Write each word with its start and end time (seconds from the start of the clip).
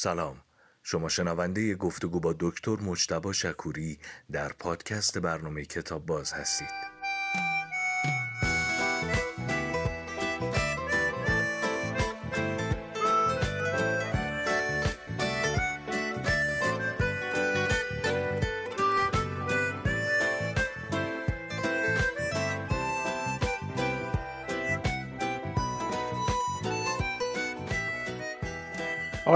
سلام. 0.00 0.36
شما 0.82 1.08
شنونده 1.08 1.74
گفتگو 1.74 2.20
با 2.20 2.34
دکتر 2.40 2.76
مجتبا 2.76 3.32
شکوری 3.32 3.98
در 4.32 4.52
پادکست 4.52 5.18
برنامه 5.18 5.64
کتاب 5.64 6.06
باز 6.06 6.32
هستید. 6.32 6.70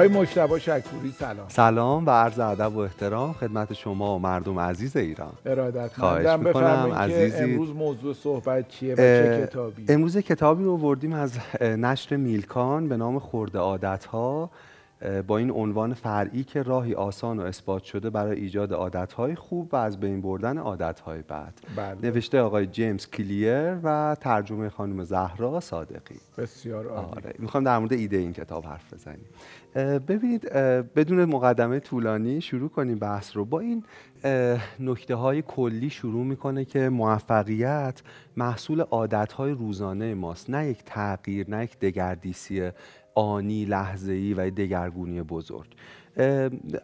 آقای 0.02 0.20
مشتبه 0.22 0.58
شکوری 0.58 1.14
سلام. 1.18 1.48
سلام 1.48 2.06
و 2.06 2.10
عرض 2.10 2.38
ادب 2.38 2.76
و 2.76 2.78
احترام 2.78 3.32
خدمت 3.32 3.72
شما 3.72 4.16
و 4.16 4.18
مردم 4.18 4.58
عزیز 4.58 4.96
ایران. 4.96 5.32
ارادت 5.46 5.94
خواهش 5.94 6.38
می‌کنم 6.38 6.92
عزیزی. 6.92 7.42
امروز 7.42 7.70
موضوع 7.70 8.14
صحبت 8.14 8.68
چیه 8.68 8.94
و 8.94 8.96
چه 8.96 9.46
کتابی؟ 9.46 9.84
امروز 9.88 10.16
کتابی 10.16 10.64
رو 10.64 10.76
بردیم 10.76 11.12
از 11.12 11.38
نشر 11.60 12.16
میلکان 12.16 12.88
به 12.88 12.96
نام 12.96 13.18
خورده 13.18 13.58
عادت 13.58 14.04
ها 14.04 14.50
با 15.26 15.38
این 15.38 15.50
عنوان 15.50 15.94
فرعی 15.94 16.44
که 16.44 16.62
راهی 16.62 16.94
آسان 16.94 17.40
و 17.40 17.42
اثبات 17.42 17.82
شده 17.82 18.10
برای 18.10 18.40
ایجاد 18.40 18.72
عادتهای 18.72 19.34
خوب 19.34 19.68
و 19.72 19.76
از 19.76 20.00
بین 20.00 20.20
بردن 20.20 20.58
عادتهای 20.58 21.22
بد. 21.22 21.54
بله. 21.76 21.98
نوشته 22.02 22.40
آقای 22.40 22.66
جیمز 22.66 23.06
کلیر 23.06 23.78
و 23.82 24.16
ترجمه 24.20 24.68
خانم 24.68 25.04
زهرا 25.04 25.60
صادقی. 25.60 26.20
بسیار 26.38 26.86
عالی. 26.86 27.10
آره. 27.10 27.34
می‌خوام 27.38 27.64
در 27.64 27.78
مورد 27.78 27.92
ایده 27.92 28.16
این 28.16 28.32
کتاب 28.32 28.64
حرف 28.64 28.94
بزنیم. 28.94 29.26
ببینید 29.98 30.52
بدون 30.94 31.24
مقدمه 31.24 31.80
طولانی 31.80 32.40
شروع 32.40 32.68
کنیم 32.68 32.98
بحث 32.98 33.36
رو. 33.36 33.44
با 33.44 33.60
این 33.60 33.84
نکته 34.80 35.14
های 35.14 35.42
کلی 35.42 35.90
شروع 35.90 36.24
می‌کنه 36.24 36.64
که 36.64 36.88
موفقیت 36.88 38.02
محصول 38.36 38.80
عادت 38.80 39.32
های 39.32 39.52
روزانه 39.52 40.14
ماست. 40.14 40.50
نه 40.50 40.66
یک 40.66 40.82
تغییر 40.86 41.50
نه 41.50 41.64
یک 41.64 41.78
دگردیسی 41.78 42.70
آنی 43.14 43.64
لحظه 43.64 44.12
ای 44.12 44.34
و 44.34 44.50
دگرگونی 44.50 45.22
بزرگ. 45.22 45.74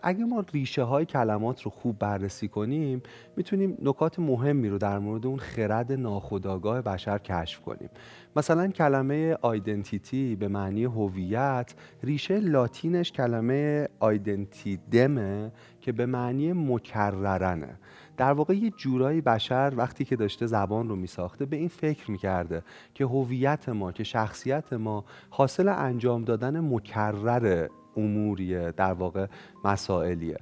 اگه 0.03 0.25
ما 0.25 0.45
ریشه 0.53 0.83
های 0.83 1.05
کلمات 1.05 1.63
رو 1.63 1.71
خوب 1.71 1.99
بررسی 1.99 2.49
کنیم 2.49 3.03
می‌تونیم 3.37 3.79
نکات 3.83 4.19
مهمی 4.19 4.69
رو 4.69 4.79
در 4.79 4.99
مورد 4.99 5.27
اون 5.27 5.39
خرد 5.39 5.93
ناخودآگاه 5.93 6.83
بشر 6.83 7.19
کشف 7.19 7.61
کنیم. 7.61 7.91
مثلا 8.37 8.69
کلمه 8.69 9.37
آیدنتیتی 9.43 10.37
به 10.37 10.49
معنی 10.49 10.85
هویت 10.85 11.75
ریشه 12.03 12.41
لاتینش 12.41 13.13
کلمه 13.13 13.89
آیدنتیدمه 14.01 15.53
که 15.81 15.93
به 15.93 16.07
معنی 16.07 16.53
مکررنه. 16.53 17.79
در 18.19 18.33
واقع 18.33 18.55
یه 18.55 18.71
جورایی 18.71 19.21
بشر 19.21 19.73
وقتی 19.77 20.05
که 20.05 20.17
داشته 20.17 20.47
زبان 20.47 20.89
رو 20.89 20.97
میساخته 20.97 21.47
به 21.47 21.57
این 21.57 21.69
فکر 21.69 22.11
می‌کرده 22.11 22.63
که 22.95 23.05
هویت 23.05 23.69
ما 23.69 23.93
که 23.93 24.05
شخصیت 24.05 24.73
ما 24.73 25.05
حاصل 25.31 25.69
انجام 25.69 26.25
دادن 26.25 26.61
مکرر 26.61 27.69
اموریه 27.97 28.73
در 28.77 28.93
واقع 28.93 29.27
مسائلیه. 29.65 30.39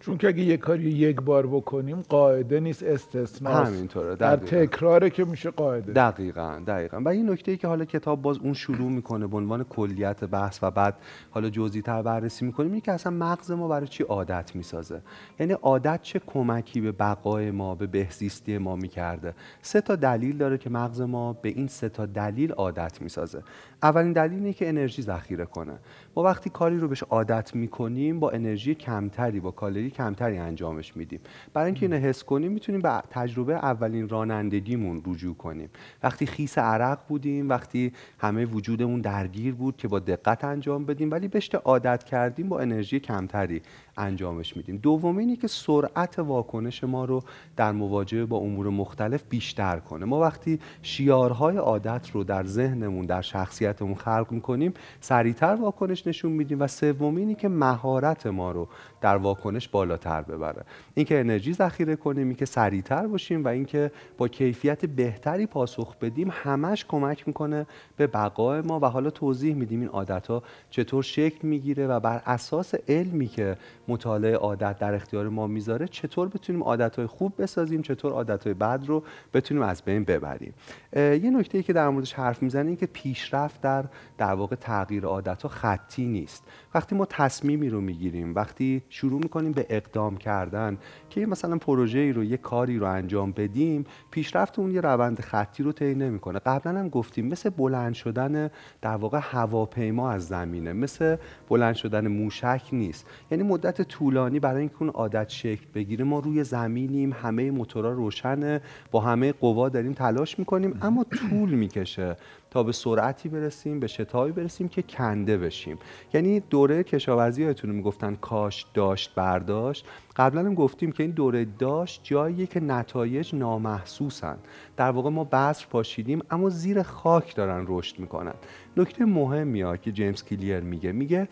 چون 0.00 0.18
که 0.18 0.28
اگه 0.28 0.42
یه 0.42 0.56
کاری 0.56 0.90
یک 0.90 1.20
بار 1.20 1.46
بکنیم 1.46 2.00
قاعده 2.00 2.60
نیست 2.60 2.82
استثناء 2.82 3.64
همینطوره 3.64 4.16
در 4.16 4.36
تکراره 4.36 5.10
که 5.10 5.24
میشه 5.24 5.50
قاعده. 5.50 5.92
دقیقا 5.92 6.62
دقیقا. 6.66 7.00
و 7.04 7.08
این 7.08 7.30
نکته 7.30 7.50
ای 7.50 7.56
که 7.56 7.68
حالا 7.68 7.84
کتاب 7.84 8.22
باز 8.22 8.38
اون 8.38 8.52
شروع 8.52 8.90
می‌کنه 8.90 9.26
به 9.26 9.36
عنوان 9.36 9.64
کلیت 9.64 10.24
بحث 10.24 10.58
و 10.62 10.70
بعد 10.70 10.96
حالا 11.30 11.50
جزئی 11.50 11.82
تر 11.82 12.02
بررسی 12.02 12.44
می‌کنیم 12.44 12.70
اینه 12.70 12.80
که 12.80 12.92
اصلا 12.92 13.12
مغز 13.12 13.50
ما 13.50 13.68
برای 13.68 13.86
چی 13.86 14.02
عادت 14.02 14.56
می‌سازه؟ 14.56 15.00
یعنی 15.40 15.52
عادت 15.52 16.02
چه 16.02 16.20
کمکی 16.26 16.80
به 16.80 16.92
بقای 16.92 17.50
ما 17.50 17.74
به 17.74 17.86
بهزیستی 17.86 18.58
ما 18.58 18.76
می‌کرده؟ 18.76 19.34
سه 19.62 19.80
تا 19.80 19.96
دلیل 19.96 20.36
داره 20.36 20.58
که 20.58 20.70
مغز 20.70 21.00
ما 21.00 21.32
به 21.32 21.48
این 21.48 21.66
سه 21.66 21.88
تا 21.88 22.06
دلیل 22.06 22.52
عادت 22.52 23.02
می‌سازه. 23.02 23.42
اولین 23.82 24.12
دلیل 24.12 24.32
اینه 24.32 24.52
که 24.52 24.68
انرژی 24.68 25.02
ذخیره 25.02 25.44
کنه. 25.44 25.78
ما 26.16 26.22
وقتی 26.22 26.50
کاری 26.50 26.78
رو 26.78 26.88
بهش 26.88 27.02
عادت 27.02 27.54
می‌کنیم 27.54 28.20
با 28.20 28.30
انرژی 28.30 28.74
کمتری 28.74 29.40
با 29.40 29.50
کالری 29.50 29.89
کمتری 29.90 30.38
انجامش 30.38 30.96
میدیم. 30.96 31.20
برای 31.54 31.66
اینکه 31.66 31.86
اینو 31.86 31.96
حس 31.96 32.24
کنیم 32.24 32.52
می‌تونیم 32.52 32.80
به 32.80 33.02
تجربه 33.10 33.54
اولین 33.54 34.08
رانندگیمون 34.08 35.02
رجوع 35.06 35.34
کنیم. 35.34 35.70
وقتی 36.02 36.26
خیس 36.26 36.58
عرق 36.58 36.98
بودیم 37.08 37.48
وقتی 37.48 37.92
همه 38.18 38.44
وجودمون 38.44 39.00
درگیر 39.00 39.54
بود 39.54 39.76
که 39.76 39.88
با 39.88 39.98
دقت 39.98 40.44
انجام 40.44 40.84
بدیم 40.84 41.10
ولی 41.10 41.28
بهش 41.28 41.50
عادت 41.54 42.04
کردیم 42.04 42.48
با 42.48 42.60
انرژی 42.60 43.00
کمتری 43.00 43.62
انجامش 44.00 44.56
میدیم. 44.56 44.76
دومینی 44.76 45.36
که 45.36 45.48
سرعت 45.48 46.18
واکنش 46.18 46.84
ما 46.84 47.04
رو 47.04 47.22
در 47.56 47.72
مواجهه 47.72 48.24
با 48.24 48.36
امور 48.36 48.68
مختلف 48.68 49.24
بیشتر 49.28 49.78
کنه. 49.78 50.04
ما 50.04 50.20
وقتی 50.20 50.58
شیارهای 50.82 51.56
عادت 51.56 52.10
رو 52.12 52.24
در 52.24 52.44
ذهنمون 52.44 53.06
در 53.06 53.22
شخصیتمون 53.22 53.94
خلق 53.94 54.26
می‌کنیم 54.30 54.74
سریعتر 55.00 55.54
واکنش 55.54 56.06
نشون 56.06 56.32
میدیم 56.32 56.60
و 56.60 56.66
سومینی 56.66 57.34
که 57.34 57.48
مهارت 57.48 58.26
ما 58.26 58.52
رو 58.52 58.68
در 59.00 59.16
واکنش 59.16 59.68
بالاتر 59.68 60.22
ببره. 60.22 60.64
اینکه 60.94 61.20
انرژی 61.20 61.52
ذخیره 61.52 61.96
کنیم 61.96 62.26
اینکه 62.26 62.44
سریعتر 62.44 63.06
باشیم 63.06 63.44
و 63.44 63.48
اینکه 63.48 63.90
با 64.18 64.28
کیفیت 64.28 64.84
بهتری 64.84 65.46
پاسخ 65.46 65.96
بدیم 65.96 66.28
همش 66.30 66.84
کمک 66.84 67.28
می‌کنه 67.28 67.66
به 67.96 68.06
بقای 68.06 68.60
ما. 68.60 68.80
و 68.80 68.84
حالا 68.84 69.10
توضیح 69.10 69.54
میدیم 69.54 69.80
این 69.80 69.88
عادت 69.88 70.26
ها 70.26 70.42
چطور 70.70 71.02
شکل 71.02 71.48
می‌گیره 71.48 71.86
و 71.86 72.00
بر 72.00 72.22
اساس 72.26 72.74
علمی 72.88 73.28
که 73.28 73.56
مطالعه 73.90 74.36
عادت 74.36 74.78
در 74.78 74.94
اختیار 74.94 75.28
ما 75.28 75.46
می‌ذاره 75.46 75.88
چطور 75.88 76.28
بتونیم 76.28 76.62
عادت 76.62 77.06
خوب 77.06 77.42
بسازیم 77.42 77.82
چطور 77.82 78.12
عادت 78.12 78.48
بد 78.48 78.84
رو 78.86 79.02
بتونیم 79.34 79.62
از 79.62 79.82
بین 79.82 80.04
ببریم. 80.04 80.54
یه 80.96 81.30
نکته 81.30 81.58
ای 81.58 81.64
که 81.64 81.72
در 81.72 81.88
موردش 81.88 82.12
حرف 82.12 82.42
می‌زنیم 82.42 82.76
که 82.76 82.86
پیشرفت 82.86 83.60
در 83.60 83.84
در 84.18 84.32
واقع 84.32 84.56
تغییر 84.56 85.04
عادت 85.04 85.42
ها 85.42 85.48
خطی 85.48 86.06
نیست. 86.06 86.44
وقتی 86.74 86.94
ما 86.94 87.04
تصمیمی 87.04 87.68
رو 87.68 87.80
می‌گیریم 87.80 88.34
وقتی 88.34 88.82
شروع 88.88 89.20
می‌کنیم 89.22 89.52
به 89.52 89.66
اقدام 89.68 90.16
کردن 90.16 90.78
که 91.10 91.26
مثلا 91.26 91.58
پروژه 91.58 91.98
ای 91.98 92.12
رو 92.12 92.24
یه 92.24 92.36
کاری 92.36 92.78
رو 92.78 92.86
انجام 92.86 93.32
بدیم 93.32 93.84
پیشرفت 94.10 94.58
اون 94.58 94.70
یه 94.70 94.80
روند 94.80 95.20
خطی 95.20 95.62
رو 95.62 95.72
طی 95.72 95.94
نمی‌کنه. 95.94 96.38
قبلا 96.38 96.78
هم 96.80 96.88
گفتیم 96.88 97.26
مثل 97.26 97.50
بلند 97.50 97.94
شدن 97.94 98.50
در 98.82 98.96
واقع 98.96 99.18
هواپیما 99.22 100.10
از 100.10 100.28
زمینه 100.28 100.72
مثل 100.72 101.16
بلند 101.48 101.74
شدن 101.74 102.08
موشک 102.08 102.62
نیست. 102.72 103.06
یعنی 103.30 103.44
مدت 103.44 103.69
طولانی 103.72 104.40
برای 104.40 104.60
اینکه 104.60 104.74
اون 104.80 104.88
عادت 104.90 105.28
شکل 105.28 105.66
بگیره. 105.74 106.04
ما 106.04 106.18
روی 106.18 106.44
زمینیم 106.44 107.12
همه 107.12 107.50
موتورا 107.50 107.92
روشنه 107.92 108.60
با 108.90 109.00
همه 109.00 109.32
قوا 109.32 109.68
داریم 109.68 109.92
تلاش 109.92 110.38
می‌کنیم 110.38 110.78
اما 110.82 111.04
طول 111.04 111.50
می‌کشه 111.50 112.16
تا 112.50 112.62
به 112.62 112.72
سرعتی 112.72 113.28
برسیم 113.28 113.80
به 113.80 113.86
شتابی 113.86 114.32
برسیم 114.32 114.68
که 114.68 114.82
کنده 114.82 115.38
بشیم. 115.38 115.78
یعنی 116.14 116.40
دوره 116.40 116.82
کشاورزی 116.82 117.44
هاتون 117.44 117.70
می‌گفتن 117.70 118.14
کاش 118.14 118.66
داشت 118.74 119.14
برداشت. 119.14 119.86
قبلا 120.16 120.40
هم 120.40 120.54
گفتیم 120.54 120.92
که 120.92 121.02
این 121.02 121.12
دوره 121.12 121.46
داشت 121.58 122.00
جاییه 122.04 122.46
که 122.46 122.60
نتایج 122.60 123.34
نامحسوسن. 123.34 124.36
در 124.76 124.90
واقع 124.90 125.10
ما 125.10 125.24
بذر 125.24 125.64
پاشیدیم 125.70 126.22
اما 126.30 126.48
زیر 126.48 126.82
خاک 126.82 127.36
دارن 127.36 127.64
رشد 127.68 127.98
می‌کنن. 127.98 128.34
نکته 128.76 129.04
مهمی 129.04 129.60
ها 129.60 129.76
که 129.76 129.92
جیمز 129.92 130.24
کلیر 130.24 130.60
میگه 130.60 130.92
میگه 130.92 131.28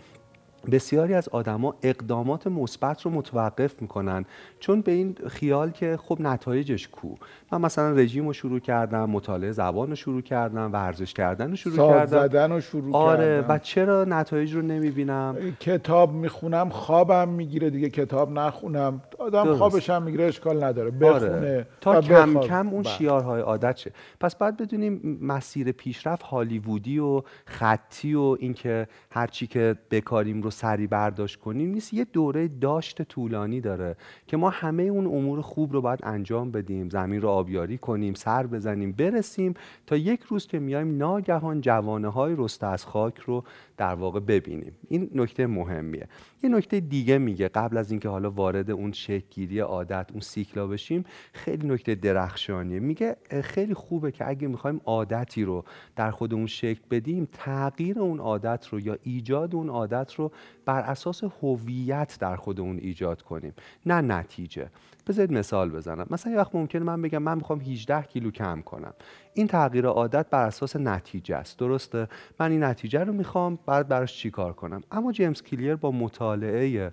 بسیاری 0.71 1.15
از 1.15 1.29
آدما 1.29 1.75
اقدامات 1.83 2.47
مثبت 2.47 3.03
رو 3.03 3.11
متوقف 3.11 3.83
می‌کنن 3.83 4.25
چون 4.61 4.81
به 4.81 4.93
این 4.93 5.17
خیال 5.29 5.71
که 5.71 5.99
خب 6.03 6.21
نتایجش 6.21 6.89
کو 6.89 7.15
من 7.53 7.61
مثلا 7.61 7.91
رژیم 7.91 8.27
رو 8.27 8.33
شروع 8.33 8.61
کردم 8.61 9.11
مطالعه 9.11 9.53
زبان 9.53 9.91
رو 9.91 9.97
شروع 9.97 10.23
کردم 10.23 10.73
ورزش 10.73 11.15
کردن 11.15 11.51
رو 11.51 11.57
شروع 11.57 11.77
کردم 11.77 12.07
زدن 12.07 12.53
رو 12.53 12.61
شروع 12.61 12.97
آره 12.97 13.43
کردم. 13.43 13.55
و 13.55 13.59
چرا 13.59 14.05
نتایج 14.05 14.55
رو 14.55 14.63
نمی‌بینم 14.63 15.37
کتاب 15.61 16.13
می‌خونم 16.13 16.69
خوابم 16.69 17.29
می‌گیره 17.29 17.71
دیگه 17.71 17.91
کتاب 17.91 18.31
نخونم 18.39 19.03
آدم 19.19 19.45
درست. 19.45 19.59
خوابش 19.59 19.91
هم 19.91 20.03
می‌گیره 20.03 20.25
اشکال 20.25 20.65
نداره 20.65 20.89
آره. 20.89 20.99
بخونه 20.99 21.29
آره. 21.31 21.67
تا 21.81 22.01
کم 22.01 22.41
کم 22.41 22.69
اون 22.69 22.83
بله. 22.83 22.93
شیارهای 22.93 23.41
عادت 23.41 23.77
شه 23.77 23.93
پس 24.21 24.37
بعد 24.37 24.57
بدونیم 24.57 25.19
مسیر 25.23 25.73
پیشرفت 25.73 26.23
هالیوودی 26.23 26.99
و 26.99 27.23
خطی 27.47 28.15
و 28.15 28.37
اینکه 28.39 28.89
هرچی 29.11 29.47
که 29.47 29.77
بکاریم 29.91 30.43
رو 30.43 30.51
سری 30.59 30.87
برداشت 30.87 31.37
کنیم 31.37 31.71
نیست 31.71 31.95
یه 31.95 32.05
دوره 32.05 32.49
داشت 32.49 33.03
طولانی 33.03 33.61
داره 33.61 33.97
که 34.27 34.37
ما 34.37 34.51
همه 34.51 34.83
اون 34.83 35.07
امور 35.07 35.41
خوب 35.41 35.73
رو 35.73 35.81
باید 35.81 36.01
انجام 36.03 36.51
بدیم 36.51 36.89
زمین 36.89 37.23
رو 37.23 37.29
آبیاری 37.29 37.79
کنیم 37.79 38.15
سر 38.15 38.47
بزنیم 38.47 38.93
برسیم 38.93 39.55
تا 39.87 39.97
یک 39.97 40.23
روز 40.23 40.47
که 40.47 40.59
میایم 40.59 40.97
ناگهان 40.97 41.61
جوانه 41.61 42.09
های 42.09 42.35
رسته 42.39 42.67
از 42.67 42.85
خاک 42.85 43.19
رو 43.19 43.45
در 43.79 43.95
واقع 43.95 44.21
ببینیم. 44.21 44.73
این 44.89 45.11
نکته 45.15 45.47
مهمیه. 45.47 46.09
یه 46.43 46.51
نکته 46.51 46.81
دیگه 46.81 47.19
میگه. 47.19 47.49
قبل 47.49 47.77
از 47.77 47.91
اینکه 47.91 48.09
حالا 48.09 48.31
وارد 48.31 48.71
اون 48.71 48.93
شکلگیری 48.93 49.59
عادت 49.59 50.11
اون 50.11 50.21
سیکلا 50.21 50.67
بشیم 50.67 51.05
خیلی 51.33 51.69
نکته 51.69 51.95
درخشانیه. 51.95 52.81
میگه 52.81 53.17
خیلی 53.43 53.75
خوبه 53.75 54.13
که 54.13 54.29
اگه 54.29 54.49
می‌خوایم 54.49 54.81
عادتی 54.85 55.45
رو 55.45 55.65
در 55.97 56.11
خودمون 56.11 56.47
شکل 56.47 56.81
بدیم 56.91 57.29
تغییر 57.33 57.99
اون 57.99 58.19
عادت 58.19 58.67
رو 58.69 58.81
یا 58.81 58.99
ایجاد 59.03 59.55
اون 59.55 59.69
عادت 59.69 60.15
رو 60.15 60.33
بر 60.65 60.81
اساس 60.81 61.25
هویت 61.43 62.17
در 62.21 62.37
خودمون 62.37 62.79
ایجاد 62.79 63.23
کنیم. 63.23 63.53
نه 63.87 64.01
نتیجه. 64.01 64.71
بذارید 65.09 65.33
مثال 65.33 65.71
بزنم. 65.71 66.07
مثلا 66.11 66.33
یه 66.33 66.39
وقت 66.39 66.55
ممکنه 66.55 66.83
من 66.83 67.03
بگم 67.03 67.19
من 67.19 67.35
می‌خوام 67.35 67.61
18 67.61 68.03
کیلو 68.03 68.31
کم 68.31 68.61
کنم. 68.61 68.95
این 69.35 69.47
تغییر 69.47 69.87
عادت 69.87 70.31
بر 70.31 70.47
اساس 70.47 70.77
نتیجه 70.77 71.37
است. 71.37 71.59
درسته؟ 71.59 72.09
من 72.41 72.51
این 72.51 72.65
نتیجه 72.65 73.05
رو 73.05 73.13
می‌خوام 73.13 73.59
بعد 73.67 73.89
براش 73.89 74.19
چیکار 74.19 74.53
کنم؟ 74.53 74.83
اما 74.93 75.13
جیمز 75.13 75.43
کلیر 75.43 75.77
با 75.77 75.91
مطالعه 75.91 76.93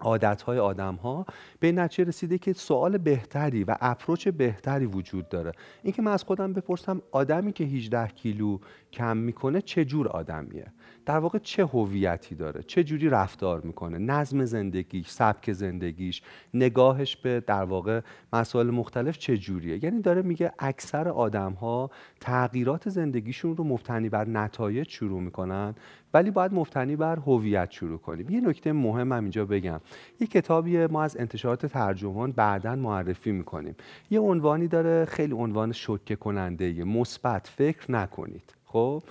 عادت 0.00 0.42
های 0.42 0.58
آدم 0.58 0.94
ها 0.94 1.26
به 1.60 1.72
نتیجه 1.72 2.08
رسیده 2.08 2.38
که 2.38 2.52
سوال 2.52 2.98
بهتری 2.98 3.64
و 3.64 3.76
اپروچ 3.80 4.28
بهتری 4.28 4.86
وجود 4.86 5.28
داره. 5.28 5.52
اینکه 5.82 6.02
من 6.02 6.12
از 6.12 6.24
خودم 6.24 6.52
بپرسم 6.52 7.02
آدمی 7.12 7.52
که 7.52 7.64
18 7.64 8.06
کیلو 8.06 8.58
کم 8.92 9.16
می‌کنه 9.16 9.60
چه 9.60 9.84
جور 9.84 10.08
آدمیه؟ 10.08 10.66
در 11.06 11.18
واقع 11.18 11.38
چه 11.38 11.64
هویتی 11.64 12.34
داره؟ 12.34 12.62
چه 12.62 12.84
جوری 12.84 13.08
رفتار 13.08 13.60
می‌کنه؟ 13.60 13.98
نظم 13.98 14.44
زندگیش 14.44 15.08
سبک 15.08 15.52
زندگیش 15.52 16.22
نگاهش 16.54 17.16
به 17.16 17.40
در 17.46 17.64
واقع 17.64 18.00
مسائل 18.32 18.70
مختلف 18.70 19.18
چه 19.18 19.38
جوریه؟ 19.38 19.84
یعنی 19.84 20.00
داره 20.00 20.22
میگه 20.22 20.52
اکثر 20.58 21.08
آدم 21.08 21.52
ها 21.52 21.90
تغییرات 22.20 22.88
زندگیشون 22.88 23.56
رو 23.56 23.64
مبتنی 23.64 24.08
بر 24.08 24.28
نتایج 24.28 24.88
شروع 24.88 25.20
می‌کنن 25.20 25.74
ولی 26.14 26.30
باید 26.30 26.54
مبتنی 26.54 26.96
بر 26.96 27.16
هویت 27.16 27.70
شروع 27.70 27.98
کنیم. 27.98 28.30
یه 28.30 28.40
نکته 28.40 28.72
مهم 28.72 29.12
هم 29.12 29.22
اینجا 29.22 29.44
بگم. 29.44 29.80
یه 30.20 30.26
کتابی 30.26 30.86
ما 30.86 31.02
از 31.02 31.16
انتشارات 31.16 31.66
ترجمان 31.66 32.32
بعدا 32.32 32.76
معرفی 32.76 33.32
می‌کنیم. 33.32 33.76
یه 34.10 34.20
عنوانی 34.20 34.68
داره 34.68 35.04
خیلی 35.04 35.34
عنوان 35.34 35.72
شوکه 35.72 36.16
کننده 36.16 36.84
مثبت 36.84 37.46
فکر 37.46 37.92
نکنید. 37.92 38.54
خب؟ 38.64 39.02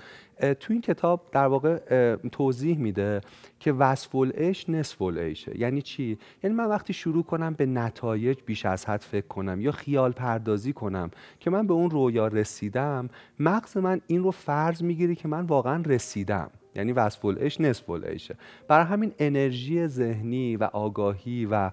تو 0.60 0.74
این 0.74 0.82
کتاب 0.82 1.28
در 1.32 1.46
واقع 1.46 2.16
توضیح 2.32 2.78
میده 2.78 3.22
که 3.60 3.72
وصف 3.72 4.16
العیش 4.16 4.70
نصف 4.70 5.02
العیشه. 5.02 5.60
یعنی 5.60 5.82
چی؟ 5.82 6.18
یعنی 6.44 6.56
من 6.56 6.66
وقتی 6.66 6.94
شروع 6.94 7.24
کنم 7.24 7.54
به 7.54 7.66
نتایج 7.66 8.38
بیش 8.46 8.66
از 8.66 8.86
حد 8.86 9.02
فکر 9.02 9.28
کنم 9.28 9.62
یا 9.62 9.72
خیال 9.72 10.12
پردازی 10.12 10.74
کنم 10.74 11.12
که 11.40 11.50
من 11.50 11.68
به 11.68 11.74
اون 11.74 11.90
رویا 11.90 12.28
رسیدم 12.28 13.10
مغز 13.40 13.78
من 13.78 14.02
این 14.08 14.24
رو 14.24 14.32
فرض 14.32 14.84
می‌گیره 14.84 15.16
که 15.16 15.28
من 15.28 15.46
واقعا 15.46 15.84
رسیدم. 15.86 16.50
یعنی 16.80 16.92
وصف 16.92 17.26
العیش 17.26 17.62
نصف 17.62 17.90
العیشه. 17.90 18.36
برای 18.68 18.86
همین 18.86 19.14
انرژی 19.20 19.88
ذهنی 19.88 20.56
و 20.56 20.64
آگاهی 20.64 21.46
و 21.52 21.72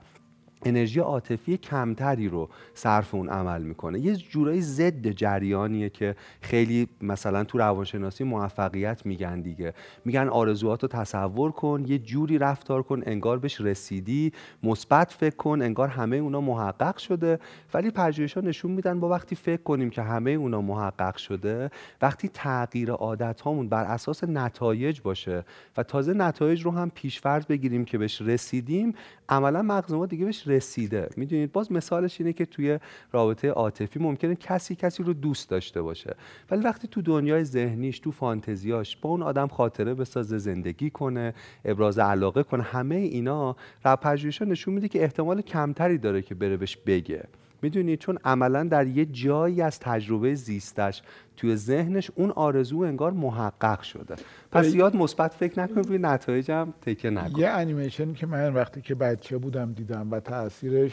انرژی 0.68 1.00
عاطفی 1.00 1.56
کمتری 1.56 2.28
رو 2.28 2.48
صرف 2.74 3.14
اون 3.14 3.28
عمل 3.28 3.62
می‌کنه. 3.62 4.00
یه 4.00 4.16
جورایی 4.16 4.60
ضد 4.60 5.08
جریانیه 5.08 5.88
که 5.88 6.16
خیلی 6.40 6.88
مثلا 7.00 7.44
تو 7.44 7.58
روانشناسی 7.58 8.24
موفقیت 8.24 9.06
میگن 9.06 9.40
دیگه. 9.40 9.74
میگن 10.04 10.28
آرزوات 10.28 10.82
رو 10.82 10.88
تصور 10.88 11.52
کن 11.52 11.84
یه 11.86 11.98
جوری 11.98 12.38
رفتار 12.38 12.82
کن 12.82 13.02
انگار 13.06 13.38
بهش 13.38 13.60
رسیدی 13.60 14.32
مثبت 14.62 15.12
فکر 15.12 15.36
کن 15.36 15.62
انگار 15.62 15.88
همه 15.88 16.16
اونا 16.16 16.40
محقق 16.40 16.96
شده. 16.96 17.38
ولی 17.74 17.92
ها 18.36 18.40
نشون 18.40 18.70
میدن 18.70 19.00
با 19.00 19.08
وقتی 19.08 19.34
فکر 19.34 19.62
کنیم 19.62 19.90
که 19.90 20.02
همه 20.02 20.30
اونا 20.30 20.60
محقق 20.60 21.16
شده 21.16 21.70
وقتی 22.02 22.28
تغییر 22.28 22.90
عادت 22.90 23.40
هامون 23.40 23.68
بر 23.68 23.84
اساس 23.84 24.24
نتایج 24.24 25.00
باشه 25.00 25.44
و 25.76 25.82
تازه 25.82 26.14
نتایج 26.14 26.62
رو 26.62 26.70
هم 26.70 26.90
پیشفرض 26.90 27.46
بگیریم 27.46 27.84
که 27.84 27.98
بهش 27.98 28.20
رسیدیم 28.20 28.94
عملا 29.28 29.62
مغز 29.62 29.92
ما 29.92 30.06
دیگه 30.06 30.24
بهش 30.24 30.48
رسیده. 30.56 31.08
می‌دونید؟ 31.16 31.52
باز 31.52 31.72
مثالش 31.72 32.20
اینه 32.20 32.32
که 32.32 32.46
توی 32.46 32.78
رابطه 33.12 33.48
عاطفی 33.48 33.98
ممکنه 33.98 34.34
کسی 34.34 34.74
کسی 34.74 35.02
رو 35.02 35.12
دوست 35.12 35.50
داشته 35.50 35.82
باشه. 35.82 36.16
ولی 36.50 36.60
وقتی 36.62 36.88
تو 36.88 37.02
دنیای 37.02 37.44
ذهنیش 37.44 37.98
تو 37.98 38.10
فانتزیاش 38.12 38.96
با 38.96 39.10
اون 39.10 39.22
آدم 39.22 39.48
خاطره 39.48 39.94
بسازه 39.94 40.38
زندگی 40.38 40.90
کنه 40.90 41.34
ابراز 41.64 41.98
علاقه 41.98 42.42
کنه 42.42 42.62
همه 42.62 42.94
اینا 42.94 43.56
پژوهش‌ها 44.02 44.48
نشون 44.48 44.74
میده 44.74 44.88
که 44.88 45.02
احتمال 45.02 45.40
کمتری 45.40 45.98
داره 45.98 46.22
که 46.22 46.34
بره 46.34 46.56
بهش 46.56 46.76
بگه. 46.76 47.24
می‌دونید 47.62 47.98
چون 47.98 48.18
عملا 48.24 48.64
در 48.64 48.86
یه 48.86 49.04
جایی 49.04 49.62
از 49.62 49.80
تجربه 49.80 50.34
زیستش. 50.34 51.02
توی 51.36 51.56
ذهنش 51.56 52.10
اون 52.14 52.30
آرزو 52.30 52.78
انگار 52.78 53.12
محقق 53.12 53.82
شده. 53.82 54.14
پس 54.52 54.74
یاد 54.74 54.96
مثبت 54.96 55.34
فکر 55.34 55.60
نکن 55.60 55.80
روی 55.80 55.98
نتایجم 55.98 56.72
تکه 56.82 57.10
نکن. 57.10 57.40
یه 57.40 57.48
انیمیشن 57.48 58.12
که 58.12 58.26
من 58.26 58.54
وقتی 58.54 58.80
که 58.80 58.94
بچه 58.94 59.38
بودم 59.38 59.72
دیدم 59.72 60.10
و 60.10 60.20
تاثیرش 60.20 60.92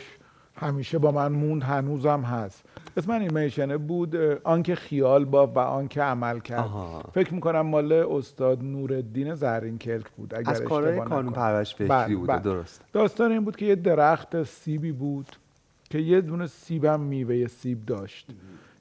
همیشه 0.55 0.97
با 0.97 1.11
من 1.11 1.31
موند 1.31 1.63
هنوزم 1.63 2.21
هست. 2.21 2.63
اسم 2.97 3.11
انیمیشن 3.11 3.77
بود 3.77 4.15
آنکه 4.43 4.75
خیال 4.75 5.25
با 5.25 5.47
و 5.47 5.59
آنکه 5.59 6.01
عمل 6.01 6.39
کرد. 6.39 6.69
فکر 7.13 7.33
می‌کنم 7.33 7.61
مال 7.61 7.93
استاد 7.93 8.63
نورالدین 8.63 9.35
زرین 9.35 9.77
کلک 9.77 10.09
بود 10.17 10.35
اگر 10.35 10.49
از 10.49 10.61
کارهای 10.61 10.99
کانون 10.99 11.33
پرورش 11.33 11.75
فکری 11.75 11.87
بله، 11.87 12.15
بوده 12.15 12.33
بله. 12.33 12.41
درست. 12.41 12.81
داستان 12.93 13.31
این 13.31 13.45
بود 13.45 13.55
که 13.55 13.65
یه 13.65 13.75
درخت 13.75 14.43
سیبی 14.43 14.91
بود. 14.91 15.27
که 15.93 15.99
یه 15.99 16.21
دونه 16.21 16.47
سیبم 16.47 16.99
میوه 16.99 17.47
سیب 17.47 17.85
داشت. 17.85 18.29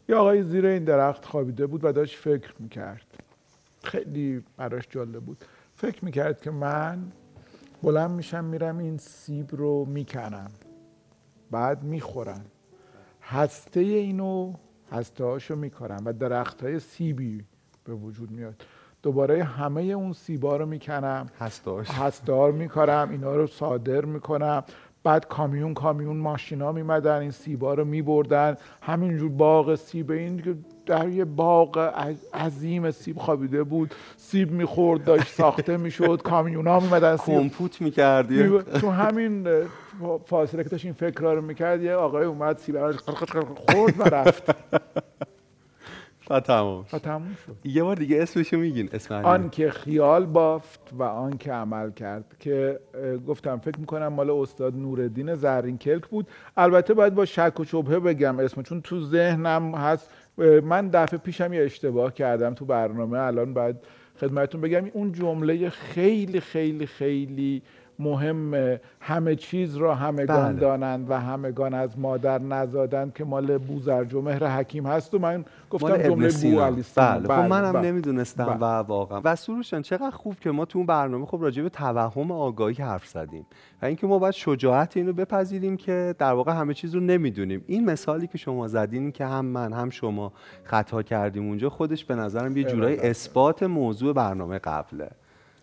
یه 0.08 0.16
آقای 0.16 0.42
زیر 0.42 0.66
این 0.66 0.84
درخت 0.84 1.24
خوابیده 1.24 1.66
بود 1.66 1.84
و 1.84 1.92
داشت 1.92 2.16
فکر 2.16 2.54
می‌کرد. 2.58 3.06
خیلی 3.84 4.42
براش 4.56 4.84
جالب 4.90 5.22
بود. 5.22 5.44
فکر 5.74 6.04
می‌کرد 6.04 6.40
که 6.40 6.50
من 6.50 7.12
بلند 7.82 8.10
میشم 8.10 8.44
میرم 8.44 8.78
این 8.78 8.96
سیب 8.96 9.56
رو 9.56 9.84
می‌کنم. 9.84 10.50
بعد 11.50 11.82
می‌خورم. 11.82 12.44
هسته 13.22 13.80
اینو 13.80 14.52
هسته 14.92 15.24
هاشو 15.24 15.56
میکارم 15.56 16.02
و 16.04 16.12
درخت 16.12 16.62
های 16.62 16.80
سیبی 16.80 17.44
به 17.84 17.94
وجود 17.94 18.30
میاد. 18.30 18.64
دوباره 19.02 19.44
همه 19.44 19.82
اون 19.82 20.12
سیبا 20.12 20.56
رو 20.56 20.66
می‌کنم. 20.66 21.26
هسته 21.38 22.50
میکارم 22.52 23.10
اینا 23.10 23.36
رو 23.36 23.46
صادر 23.46 24.04
می‌کنم. 24.04 24.64
بعد 25.04 25.28
کامیون 25.28 25.74
کامیون 25.74 26.16
ماشینا 26.16 26.72
میمدن 26.72 27.18
این 27.18 27.30
سیبا 27.30 27.74
رو 27.74 27.84
میبردن. 27.84 28.56
همینجور 28.82 29.30
باغ 29.30 29.74
سیب 29.74 30.10
این 30.10 30.42
که 30.42 30.54
در 30.86 31.08
یه 31.08 31.24
باغ 31.24 31.92
عظیم 32.34 32.90
سیب 32.90 33.18
خوابیده 33.18 33.62
بود. 33.62 33.94
سیب 34.16 34.52
می‌خورد 34.52 35.04
داشت 35.04 35.28
ساخته 35.28 35.76
می‌شد. 35.76 36.20
کامیون 36.24 36.66
ها 36.66 36.80
میمدن 36.80 37.16
کمپوت 37.16 37.80
می‌کردی 37.80 38.48
تو 38.80 38.90
همین 38.90 39.48
فاصله 40.26 40.62
که 40.62 40.68
داشت 40.68 40.84
این 40.84 40.94
فکر 40.94 41.20
رو 41.20 41.42
می‌کرد 41.42 41.82
یه 41.82 41.94
آقای 41.94 42.24
اومد 42.24 42.58
سیب 42.58 42.76
رو 42.76 43.54
خورد 43.54 44.00
و 44.00 44.02
رفت. 44.02 44.50
و 46.32 46.40
تمام 46.40 46.84
و 46.92 46.98
تمام 46.98 47.36
شد. 47.46 47.56
یه 47.64 47.82
بار 47.82 47.96
دیگه 47.96 48.22
اسمشو 48.22 48.56
میگین 48.56 48.88
اسم 48.92 49.14
آن 49.14 49.50
که 49.50 49.70
خیال 49.70 50.26
بافت 50.26 50.80
و 50.92 51.02
آن 51.02 51.38
که 51.38 51.52
عمل 51.52 51.90
کرد 51.90 52.24
که 52.40 52.80
گفتم 53.26 53.58
فکر 53.58 53.80
می‌کنم 53.80 54.08
مال 54.08 54.30
استاد 54.30 54.76
نوردین 54.76 55.34
زرین 55.34 55.78
کلک 55.78 56.06
بود. 56.06 56.26
البته 56.56 56.94
باید 56.94 57.14
با 57.14 57.24
شک 57.24 57.60
و 57.60 57.64
شبهه 57.64 57.98
بگم 57.98 58.38
اسم 58.38 58.62
چون 58.62 58.80
تو 58.80 59.00
ذهنم 59.00 59.74
هست. 59.74 60.10
من 60.64 60.88
دفعه 60.88 61.18
پیشم 61.18 61.52
یه 61.52 61.62
اشتباه 61.62 62.14
کردم 62.14 62.54
تو 62.54 62.64
برنامه 62.64 63.18
الان 63.18 63.54
باید 63.54 63.76
خدمتتون 64.20 64.60
بگم. 64.60 64.84
اون 64.92 65.12
جمله 65.12 65.70
خیلی 65.70 66.40
خیلی 66.40 66.86
خیلی 66.86 67.62
مهم 68.02 68.78
همه 69.00 69.36
چیز 69.36 69.76
را 69.76 69.94
همگان 69.94 70.52
بله. 70.52 70.60
دانند 70.60 71.10
و 71.10 71.20
همگان 71.20 71.74
از 71.74 71.98
مادر 71.98 72.38
نزادند 72.38 73.14
که 73.14 73.24
مال 73.24 73.58
بوزرج 73.58 74.14
و 74.14 74.20
مهر 74.20 74.46
حکیم 74.46 74.86
هست 74.86 75.14
و 75.14 75.18
من 75.18 75.44
گفتم 75.70 75.96
جمله 75.96 76.32
بو 76.42 76.60
علی 76.60 76.84
بله. 76.96 77.22
خب 77.22 77.32
منم 77.32 77.72
بله. 77.72 77.90
نمی‌دونستم 77.90 78.44
بله. 78.44 78.56
و 78.56 78.64
واقعا 78.64 79.20
و 79.24 79.36
سروشان 79.36 79.82
چقدر 79.82 80.10
خوب 80.10 80.40
که 80.40 80.50
ما 80.50 80.64
تو 80.64 80.78
اون 80.78 80.86
برنامه 80.86 81.26
خب 81.26 81.38
راجع 81.42 81.62
به 81.62 81.68
توهم 81.68 82.32
آگاهی 82.32 82.74
حرف 82.74 83.06
زدیم 83.06 83.46
و 83.82 83.86
اینکه 83.86 84.06
ما 84.06 84.18
باید 84.18 84.34
شجاعت 84.34 84.96
اینو 84.96 85.12
بپذیریم 85.12 85.76
که 85.76 86.14
در 86.18 86.32
واقع 86.32 86.52
همه 86.52 86.74
چیز 86.74 86.94
رو 86.94 87.00
نمی‌دونیم 87.00 87.64
این 87.66 87.84
مثالی 87.84 88.26
که 88.26 88.38
شما 88.38 88.68
زدین 88.68 89.12
که 89.12 89.26
هم 89.26 89.44
من 89.44 89.72
هم 89.72 89.90
شما 89.90 90.32
خطا 90.64 91.02
کردیم 91.02 91.48
اونجا 91.48 91.70
خودش 91.70 92.04
به 92.04 92.14
نظرم 92.14 92.56
یه 92.56 92.64
جورایی 92.64 92.96
اثبات 92.96 93.62
موضوع 93.62 94.12
برنامه 94.12 94.58
قبله 94.58 95.10